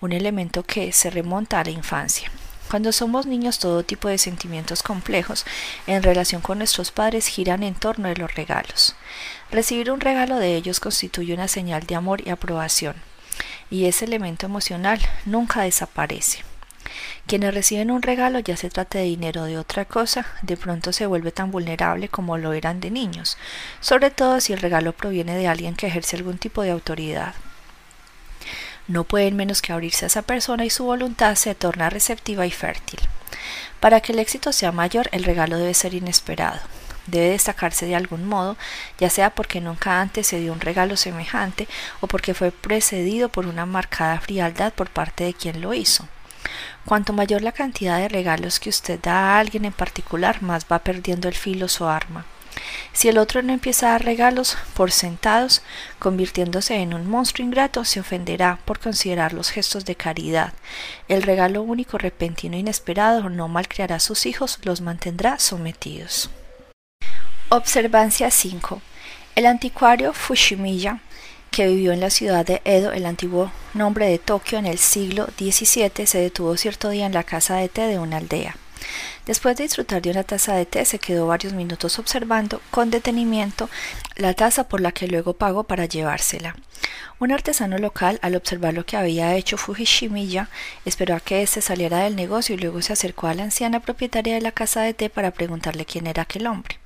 [0.00, 2.30] un elemento que se remonta a la infancia.
[2.72, 5.44] Cuando somos niños todo tipo de sentimientos complejos
[5.86, 8.96] en relación con nuestros padres giran en torno de los regalos.
[9.50, 12.96] Recibir un regalo de ellos constituye una señal de amor y aprobación,
[13.70, 16.44] y ese elemento emocional nunca desaparece.
[17.26, 20.94] Quienes reciben un regalo, ya se trate de dinero o de otra cosa, de pronto
[20.94, 23.36] se vuelve tan vulnerable como lo eran de niños,
[23.82, 27.34] sobre todo si el regalo proviene de alguien que ejerce algún tipo de autoridad
[28.88, 32.50] no pueden menos que abrirse a esa persona y su voluntad se torna receptiva y
[32.50, 33.00] fértil.
[33.80, 36.60] Para que el éxito sea mayor, el regalo debe ser inesperado.
[37.06, 38.56] Debe destacarse de algún modo,
[38.98, 41.66] ya sea porque nunca antes se dio un regalo semejante
[42.00, 46.06] o porque fue precedido por una marcada frialdad por parte de quien lo hizo.
[46.84, 50.78] Cuanto mayor la cantidad de regalos que usted da a alguien en particular, más va
[50.80, 52.24] perdiendo el filo su arma.
[52.92, 55.62] Si el otro no empieza a dar regalos por sentados,
[55.98, 60.52] convirtiéndose en un monstruo ingrato, se ofenderá por considerar los gestos de caridad.
[61.08, 66.30] El regalo único, repentino e inesperado no malcriará a sus hijos, los mantendrá sometidos.
[67.48, 68.80] Observancia 5.
[69.34, 71.00] El anticuario Fushimiya,
[71.50, 75.28] que vivió en la ciudad de Edo, el antiguo nombre de Tokio en el siglo
[75.38, 78.56] XVII, se detuvo cierto día en la casa de té de una aldea.
[79.26, 83.68] Después de disfrutar de una taza de té, se quedó varios minutos observando con detenimiento
[84.16, 86.56] la taza por la que luego pagó para llevársela.
[87.18, 90.48] Un artesano local, al observar lo que había hecho Fujishimiya,
[90.84, 94.34] esperó a que éste saliera del negocio y luego se acercó a la anciana propietaria
[94.34, 96.80] de la casa de té para preguntarle quién era aquel hombre.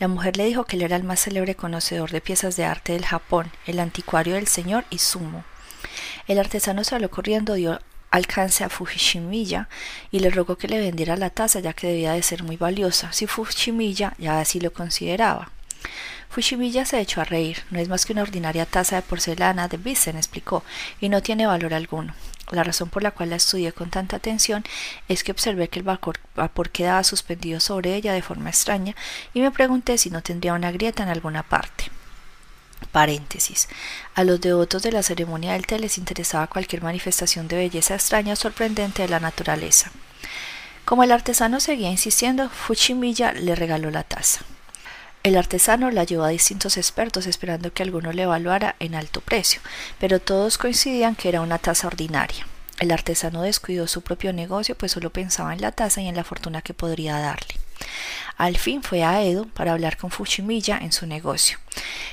[0.00, 2.92] La mujer le dijo que él era el más célebre conocedor de piezas de arte
[2.92, 5.44] del Japón, el anticuario del señor Izumo.
[6.26, 7.78] El artesano salió corriendo, dio
[8.12, 9.68] alcance a Fujishimiya
[10.12, 13.12] y le rogó que le vendiera la taza ya que debía de ser muy valiosa,
[13.12, 15.50] si Fujishimiya ya así lo consideraba.
[16.32, 17.58] Fushimiya se echó a reír.
[17.70, 20.64] No es más que una ordinaria taza de porcelana de Bissen, explicó,
[20.98, 22.14] y no tiene valor alguno.
[22.50, 24.64] La razón por la cual la estudié con tanta atención
[25.08, 28.94] es que observé que el vapor, vapor quedaba suspendido sobre ella de forma extraña
[29.34, 31.90] y me pregunté si no tendría una grieta en alguna parte.
[32.86, 33.68] Paréntesis.
[34.14, 38.36] A los devotos de la ceremonia del té les interesaba cualquier manifestación de belleza extraña
[38.36, 39.90] sorprendente de la naturaleza.
[40.84, 44.40] Como el artesano seguía insistiendo, Fuchimilla le regaló la taza.
[45.22, 49.60] El artesano la llevó a distintos expertos esperando que alguno le evaluara en alto precio,
[50.00, 52.44] pero todos coincidían que era una taza ordinaria.
[52.80, 56.24] El artesano descuidó su propio negocio, pues solo pensaba en la taza y en la
[56.24, 57.61] fortuna que podría darle.
[58.36, 61.58] Al fin fue a Edo para hablar con Fushimiya en su negocio.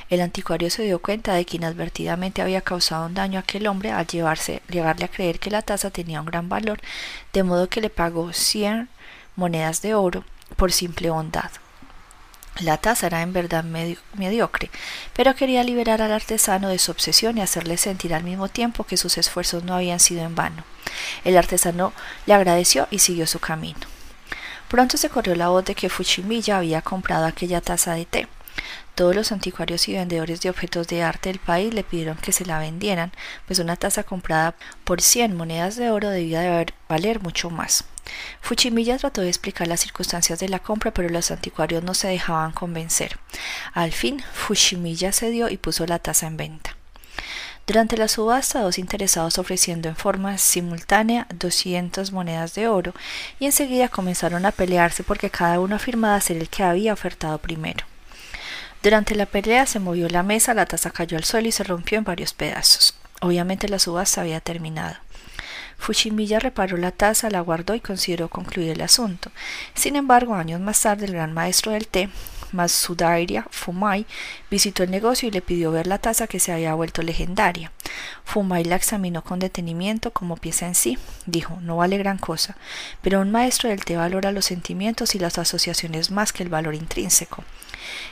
[0.09, 3.91] El anticuario se dio cuenta de que inadvertidamente había causado un daño a aquel hombre
[3.91, 6.80] al llevarle a creer que la taza tenía un gran valor,
[7.34, 8.89] de modo que le pagó cien
[9.36, 10.24] monedas de oro
[10.55, 11.51] por simple bondad.
[12.61, 14.70] La taza era en verdad mediocre,
[15.13, 18.97] pero quería liberar al artesano de su obsesión y hacerle sentir al mismo tiempo que
[18.97, 20.65] sus esfuerzos no habían sido en vano.
[21.24, 21.93] El artesano
[22.26, 23.80] le agradeció y siguió su camino.
[24.70, 28.28] Pronto se corrió la voz de que Fuchimilla había comprado aquella taza de té.
[28.93, 32.45] Todos los anticuarios y vendedores de objetos de arte del país le pidieron que se
[32.45, 33.11] la vendieran,
[33.47, 37.86] pues una taza comprada por cien monedas de oro debía de valer mucho más.
[38.41, 42.51] Fuchimilla trató de explicar las circunstancias de la compra, pero los anticuarios no se dejaban
[42.51, 43.17] convencer.
[43.74, 46.78] Al fin, Fuchimilla cedió y puso la taza en venta.
[47.70, 52.95] Durante la subasta, dos interesados ofreciendo en forma simultánea 200 monedas de oro,
[53.39, 57.86] y enseguida comenzaron a pelearse porque cada uno afirmaba ser el que había ofertado primero.
[58.82, 61.99] Durante la pelea se movió la mesa, la taza cayó al suelo y se rompió
[61.99, 62.97] en varios pedazos.
[63.22, 64.95] Obviamente la subasta había terminado.
[65.78, 69.30] Fushimiya reparó la taza, la guardó y consideró concluir el asunto.
[69.76, 72.09] Sin embargo, años más tarde, el gran maestro del té,
[72.51, 74.05] Masudaira Fumai,
[74.49, 77.71] visitó el negocio y le pidió ver la taza que se había vuelto legendaria.
[78.23, 80.97] Fumai la examinó con detenimiento como pieza en sí.
[81.25, 82.57] Dijo, no vale gran cosa,
[83.01, 86.75] pero un maestro del té valora los sentimientos y las asociaciones más que el valor
[86.75, 87.43] intrínseco.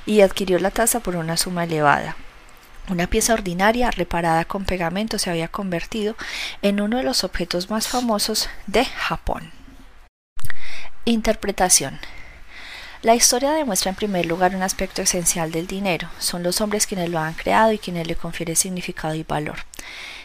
[0.05, 2.15] Y adquirió la taza por una suma elevada.
[2.89, 6.15] Una pieza ordinaria reparada con pegamento se había convertido
[6.61, 9.51] en uno de los objetos más famosos de Japón.
[11.03, 11.99] Interpretación.
[13.03, 16.09] La historia demuestra en primer lugar un aspecto esencial del dinero.
[16.17, 19.57] Son los hombres quienes lo han creado y quienes le confieren significado y valor.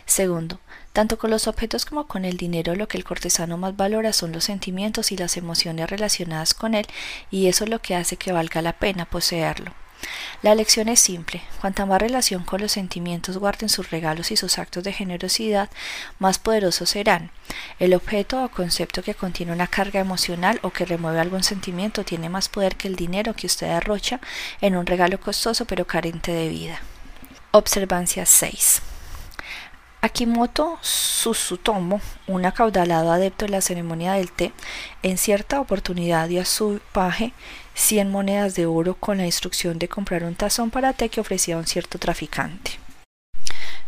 [0.06, 0.58] Segundo,
[0.94, 4.32] tanto con los objetos como con el dinero lo que el cortesano más valora son
[4.32, 6.86] los sentimientos y las emociones relacionadas con él
[7.30, 9.74] y eso es lo que hace que valga la pena poseerlo.
[10.42, 11.42] La lección es simple.
[11.60, 15.70] Cuanta más relación con los sentimientos guarden sus regalos y sus actos de generosidad,
[16.18, 17.30] más poderosos serán.
[17.78, 22.28] El objeto o concepto que contiene una carga emocional o que remueve algún sentimiento tiene
[22.28, 24.20] más poder que el dinero que usted derrocha
[24.60, 26.80] en un regalo costoso pero carente de vida.
[27.52, 28.82] Observancia 6.
[30.00, 34.52] Akimoto Susutomo, un acaudalado adepto de la ceremonia del té,
[35.04, 37.32] en cierta oportunidad dio a su paje
[37.74, 41.56] cien monedas de oro con la instrucción de comprar un tazón para té que ofrecía
[41.56, 42.72] un cierto traficante.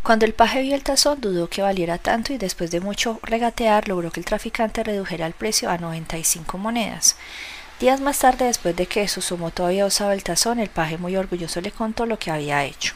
[0.03, 3.89] Cuando el paje vio el tazón dudó que valiera tanto y después de mucho regatear
[3.89, 7.17] logró que el traficante redujera el precio a 95 monedas.
[7.81, 11.61] Días más tarde, después de que Susumoto había usado el tazón, el paje muy orgulloso
[11.61, 12.95] le contó lo que había hecho.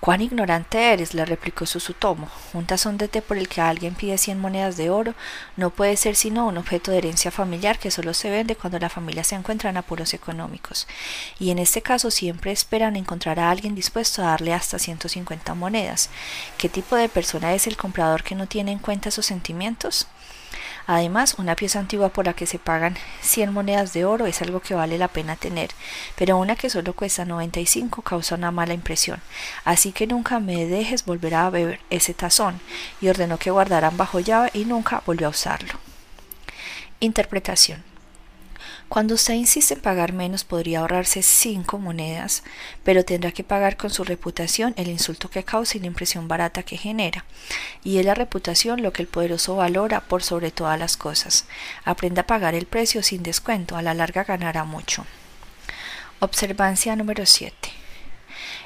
[0.00, 2.28] Cuán ignorante eres, le replicó Susutomo.
[2.54, 5.14] Un tazón de té por el que alguien pide cien monedas de oro
[5.56, 8.88] no puede ser sino un objeto de herencia familiar que solo se vende cuando la
[8.88, 10.88] familia se encuentra en apuros económicos.
[11.38, 15.52] Y en este caso siempre esperan encontrar a alguien dispuesto a darle hasta ciento cincuenta
[15.52, 16.08] monedas.
[16.56, 20.06] ¿Qué tipo de persona es el comprador que no tiene en cuenta sus sentimientos?
[20.86, 24.60] Además, una pieza antigua por la que se pagan 100 monedas de oro es algo
[24.60, 25.70] que vale la pena tener,
[26.16, 29.20] pero una que solo cuesta 95 causa una mala impresión.
[29.64, 32.60] Así que nunca me dejes volver a beber ese tazón,
[33.00, 35.74] y ordenó que guardaran bajo llave y nunca volvió a usarlo.
[37.00, 37.89] Interpretación.
[38.90, 42.42] Cuando usted insiste en pagar menos podría ahorrarse cinco monedas,
[42.82, 46.64] pero tendrá que pagar con su reputación el insulto que causa y la impresión barata
[46.64, 47.24] que genera.
[47.84, 51.44] Y es la reputación lo que el poderoso valora por sobre todas las cosas.
[51.84, 55.06] Aprenda a pagar el precio sin descuento, a la larga ganará mucho.
[56.18, 57.54] Observancia número 7.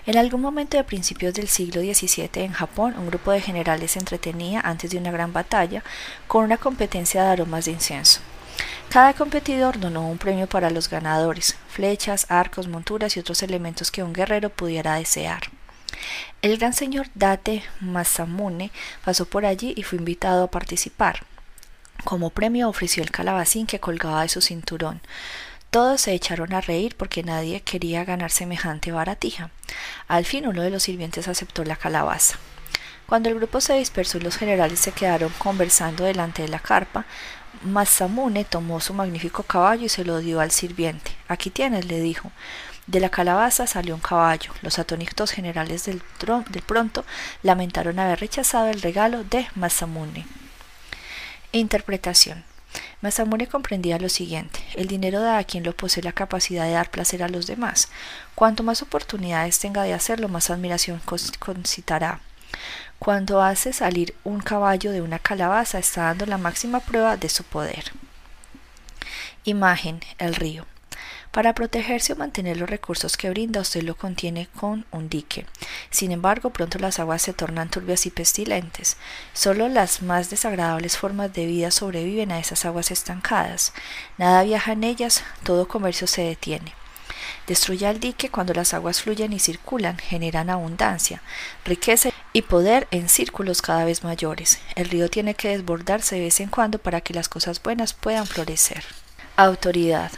[0.07, 3.99] En algún momento de principios del siglo XVII en Japón, un grupo de generales se
[3.99, 5.85] entretenía antes de una gran batalla
[6.27, 8.21] con una competencia de aromas de incienso.
[8.95, 14.05] Cada competidor donó un premio para los ganadores, flechas, arcos, monturas y otros elementos que
[14.05, 15.51] un guerrero pudiera desear.
[16.43, 18.71] El gran señor Date Masamune
[19.05, 21.27] pasó por allí y fue invitado a participar.
[22.05, 25.01] Como premio ofreció el calabacín que colgaba de su cinturón.
[25.71, 29.51] Todos se echaron a reír porque nadie quería ganar semejante baratija.
[30.07, 32.39] Al fin uno de los sirvientes aceptó la calabaza.
[33.07, 37.07] Cuando el grupo se dispersó y los generales se quedaron conversando delante de la carpa,
[37.65, 41.13] Masamune tomó su magnífico caballo y se lo dio al sirviente.
[41.29, 42.31] Aquí tienes, le dijo.
[42.87, 44.53] De la calabaza salió un caballo.
[44.61, 46.03] Los atónitos generales del,
[46.67, 47.05] pronto
[47.43, 50.27] lamentaron haber rechazado el regalo de Masamune.
[51.53, 52.45] Interpretación.
[53.01, 56.91] Masamune comprendía lo siguiente: el dinero da a quien lo posee la capacidad de dar
[56.91, 57.89] placer a los demás.
[58.35, 61.01] Cuanto más oportunidades tenga de hacerlo, más admiración
[61.39, 62.21] concitará.
[63.05, 67.45] Cuando hace salir un caballo de una calabaza está dando la máxima prueba de su
[67.45, 67.93] poder.
[69.45, 70.65] Imagen, el río.
[71.31, 75.45] Para protegerse o mantener los recursos que brinda, usted lo contiene con un dique.
[75.91, 78.97] Sin embargo, pronto las aguas se tornan turbias y pestilentes.
[79.35, 83.75] Solo las más desagradables formas de vida sobreviven a esas aguas estancadas.
[84.17, 86.73] Nada viaja en ellas, todo comercio se detiene.
[87.47, 91.21] Destruya el dique cuando las aguas fluyen y circulan, generan abundancia,
[91.67, 94.59] riqueza y poder en círculos cada vez mayores.
[94.75, 98.27] El río tiene que desbordarse de vez en cuando para que las cosas buenas puedan
[98.27, 98.85] florecer.
[99.37, 100.11] Autoridad.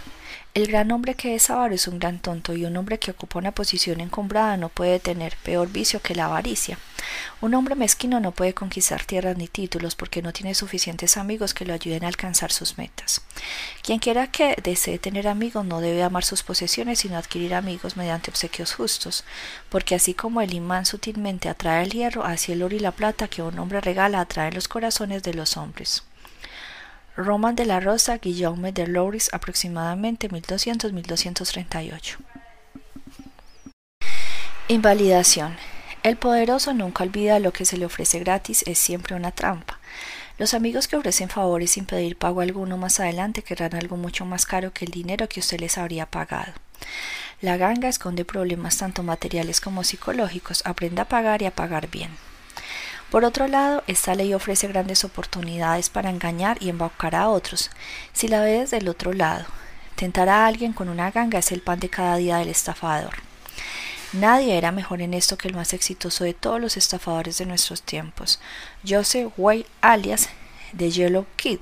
[0.54, 3.38] El gran hombre que es avaro es un gran tonto y un hombre que ocupa
[3.38, 6.78] una posición encumbrada no puede tener peor vicio que la avaricia.
[7.40, 11.64] Un hombre mezquino no puede conquistar tierras ni títulos porque no tiene suficientes amigos que
[11.64, 13.22] lo ayuden a alcanzar sus metas.
[13.82, 18.30] Quien quiera que desee tener amigos no debe amar sus posesiones sino adquirir amigos mediante
[18.30, 19.24] obsequios justos,
[19.68, 23.28] porque así como el imán sutilmente atrae el hierro, así el oro y la plata
[23.28, 26.02] que un hombre regala atraen los corazones de los hombres.
[27.16, 32.16] Roman de la Rosa, Guillaume de Louris, aproximadamente 1200-1238.
[34.68, 35.56] Invalidación.
[36.06, 39.80] El poderoso nunca olvida lo que se le ofrece gratis, es siempre una trampa.
[40.38, 44.46] Los amigos que ofrecen favores sin pedir pago alguno más adelante querrán algo mucho más
[44.46, 46.52] caro que el dinero que usted les habría pagado.
[47.40, 50.62] La ganga esconde problemas tanto materiales como psicológicos.
[50.64, 52.16] Aprenda a pagar y a pagar bien.
[53.10, 57.72] Por otro lado, esta ley ofrece grandes oportunidades para engañar y embaucar a otros.
[58.12, 59.46] Si la ve desde el otro lado,
[59.96, 63.26] tentar a alguien con una ganga es el pan de cada día del estafador.
[64.12, 67.82] Nadie era mejor en esto que el más exitoso de todos los estafadores de nuestros
[67.82, 68.38] tiempos,
[68.86, 70.28] Joseph White alias
[70.76, 71.58] The Yellow Kid.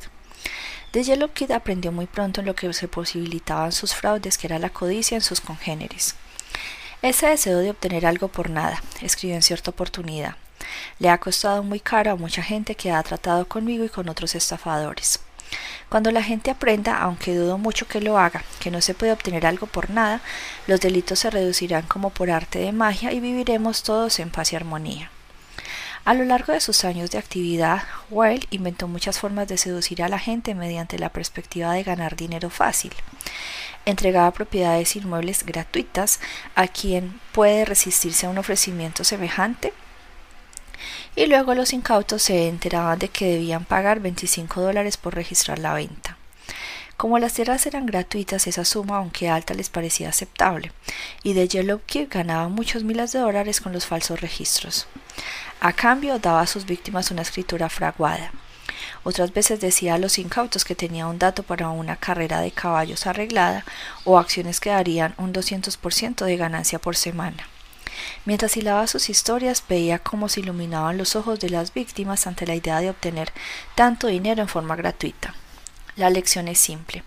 [0.93, 4.59] The Yellow Kid aprendió muy pronto en lo que se posibilitaban sus fraudes, que era
[4.59, 6.17] la codicia en sus congéneres.
[7.01, 10.37] Ese deseo de obtener algo por nada, escribió en cierta oportunidad.
[10.99, 14.35] Le ha costado muy caro a mucha gente que ha tratado conmigo y con otros
[14.35, 15.21] estafadores.
[15.89, 19.47] Cuando la gente aprenda, aunque dudo mucho que lo haga, que no se puede obtener
[19.47, 20.21] algo por nada,
[20.67, 24.57] los delitos se reducirán como por arte de magia y viviremos todos en paz y
[24.57, 25.11] armonía.
[26.05, 30.09] A lo largo de sus años de actividad, Wilde inventó muchas formas de seducir a
[30.09, 32.93] la gente mediante la perspectiva de ganar dinero fácil.
[33.87, 36.21] Entregaba propiedades inmuebles gratuitas
[36.55, 39.73] a quien puede resistirse a un ofrecimiento semejante
[41.17, 45.75] y luego los incautos se enteraban de que debían pagar 25 dólares por registrar la
[45.75, 46.17] venta.
[46.97, 50.73] Como las tierras eran gratuitas, esa suma, aunque alta, les parecía aceptable,
[51.25, 54.87] y de Yellow Kid ganaba muchos miles de dólares con los falsos registros.
[55.61, 58.31] A cambio, daba a sus víctimas una escritura fraguada.
[59.03, 63.07] Otras veces decía a los incautos que tenía un dato para una carrera de caballos
[63.07, 63.65] arreglada
[64.05, 67.49] o acciones que darían un 200% de ganancia por semana.
[68.25, 72.55] Mientras hilaba sus historias, veía cómo se iluminaban los ojos de las víctimas ante la
[72.55, 73.33] idea de obtener
[73.75, 75.35] tanto dinero en forma gratuita.
[75.97, 77.05] La lección es simple.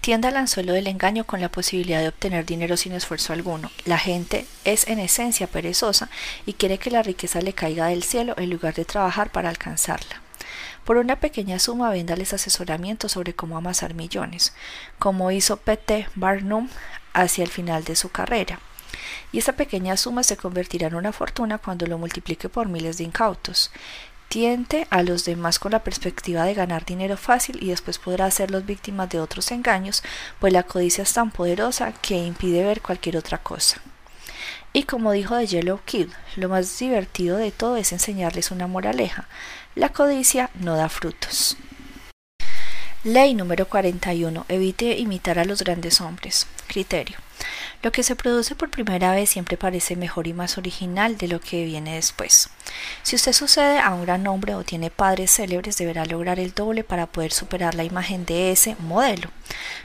[0.00, 3.72] Tienda al anzuelo del engaño con la posibilidad de obtener dinero sin esfuerzo alguno.
[3.86, 6.10] La gente es en esencia perezosa
[6.44, 10.22] y quiere que la riqueza le caiga del cielo en lugar de trabajar para alcanzarla.
[10.84, 14.52] Por una pequeña suma véndales asesoramiento sobre cómo amasar millones,
[15.00, 16.06] como hizo P.T.
[16.14, 16.68] Barnum
[17.12, 18.60] hacia el final de su carrera
[19.32, 23.04] y esa pequeña suma se convertirá en una fortuna cuando lo multiplique por miles de
[23.04, 23.70] incautos.
[24.28, 28.66] Tiente a los demás con la perspectiva de ganar dinero fácil y después podrá hacerlos
[28.66, 30.02] víctimas de otros engaños,
[30.40, 33.80] pues la codicia es tan poderosa que impide ver cualquier otra cosa.
[34.72, 39.28] Y como dijo The Yellow Kid, lo más divertido de todo es enseñarles una moraleja.
[39.74, 41.56] La codicia no da frutos.
[43.04, 44.46] Ley número 41.
[44.48, 46.46] Evite imitar a los grandes hombres.
[46.66, 47.16] Criterio.
[47.82, 51.40] Lo que se produce por primera vez siempre parece mejor y más original de lo
[51.40, 52.48] que viene después.
[53.02, 56.84] Si usted sucede a un gran hombre o tiene padres célebres, deberá lograr el doble
[56.84, 59.30] para poder superar la imagen de ese modelo.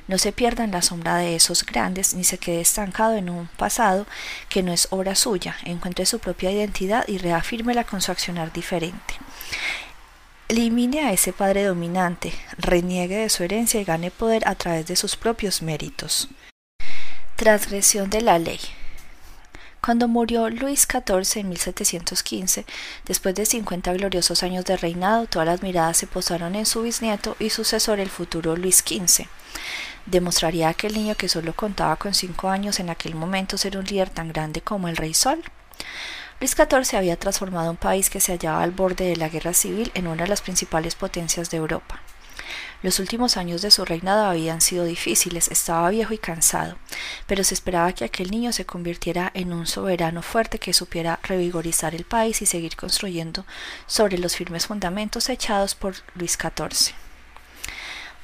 [0.07, 3.47] No se pierda en la sombra de esos grandes ni se quede estancado en un
[3.57, 4.05] pasado
[4.49, 5.55] que no es obra suya.
[5.63, 9.15] Encuentre su propia identidad y reafírmela con su accionar diferente.
[10.47, 14.97] Elimine a ese padre dominante, reniegue de su herencia y gane poder a través de
[14.97, 16.27] sus propios méritos.
[17.41, 18.59] Transgresión de la ley.
[19.83, 22.65] Cuando murió Luis XIV en 1715,
[23.05, 27.35] después de 50 gloriosos años de reinado, todas las miradas se posaron en su bisnieto
[27.39, 29.25] y sucesor, el futuro Luis XV.
[30.05, 34.11] ¿Demostraría aquel niño que solo contaba con cinco años en aquel momento ser un líder
[34.11, 35.41] tan grande como el Rey Sol?
[36.39, 39.89] Luis XIV había transformado un país que se hallaba al borde de la guerra civil
[39.95, 42.01] en una de las principales potencias de Europa.
[42.83, 46.77] Los últimos años de su reinado habían sido difíciles, estaba viejo y cansado,
[47.27, 51.93] pero se esperaba que aquel niño se convirtiera en un soberano fuerte que supiera revigorizar
[51.93, 53.45] el país y seguir construyendo
[53.85, 56.95] sobre los firmes fundamentos echados por Luis XIV.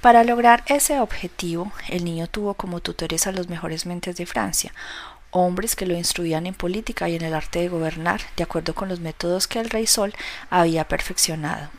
[0.02, 4.72] Para lograr ese objetivo, el niño tuvo como tutores a los mejores mentes de Francia,
[5.32, 8.90] hombres que lo instruían en política y en el arte de gobernar, de acuerdo con
[8.90, 10.14] los métodos que el rey Sol
[10.50, 11.70] había perfeccionado.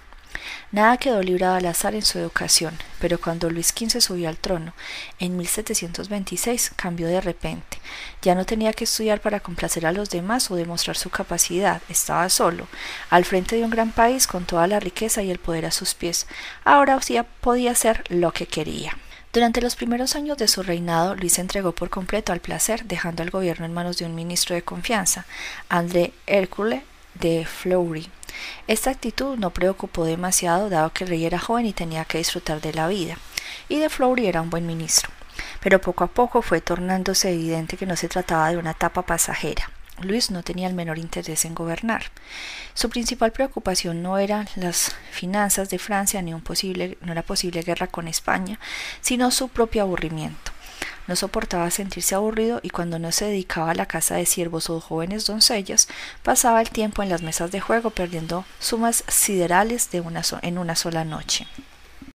[0.71, 4.75] Nada quedó librado al azar en su educación, pero cuando Luis XV subió al trono,
[5.19, 7.79] en 1726 cambió de repente.
[8.23, 12.29] Ya no tenía que estudiar para complacer a los demás o demostrar su capacidad, estaba
[12.29, 12.69] solo,
[13.11, 15.95] al frente de un gran país con toda la riqueza y el poder a sus
[15.95, 16.27] pies.
[16.65, 16.99] Ahora
[17.41, 18.97] podía hacer lo que quería.
[19.33, 23.23] Durante los primeros años de su reinado, Luis se entregó por completo al placer, dejando
[23.23, 25.27] el gobierno en manos de un ministro de confianza,
[25.69, 26.83] André Hercule
[27.15, 28.11] de Fleury.
[28.67, 32.61] Esta actitud no preocupó demasiado dado que el rey era joven y tenía que disfrutar
[32.61, 33.17] de la vida,
[33.69, 35.11] y de Fleury era un buen ministro.
[35.61, 39.71] Pero poco a poco fue tornándose evidente que no se trataba de una etapa pasajera.
[40.03, 42.05] Luis no tenía el menor interés en gobernar.
[42.75, 47.89] Su principal preocupación no eran las finanzas de Francia ni un posible, no posible guerra
[47.89, 48.61] con España,
[49.01, 50.53] sino su propio aburrimiento.
[51.09, 54.81] No soportaba sentirse aburrido y cuando no se dedicaba a la caza de siervos o
[54.81, 55.89] jóvenes doncellas,
[56.23, 60.77] pasaba el tiempo en las mesas de juego perdiendo sumas siderales de una en una
[60.77, 61.47] sola noche.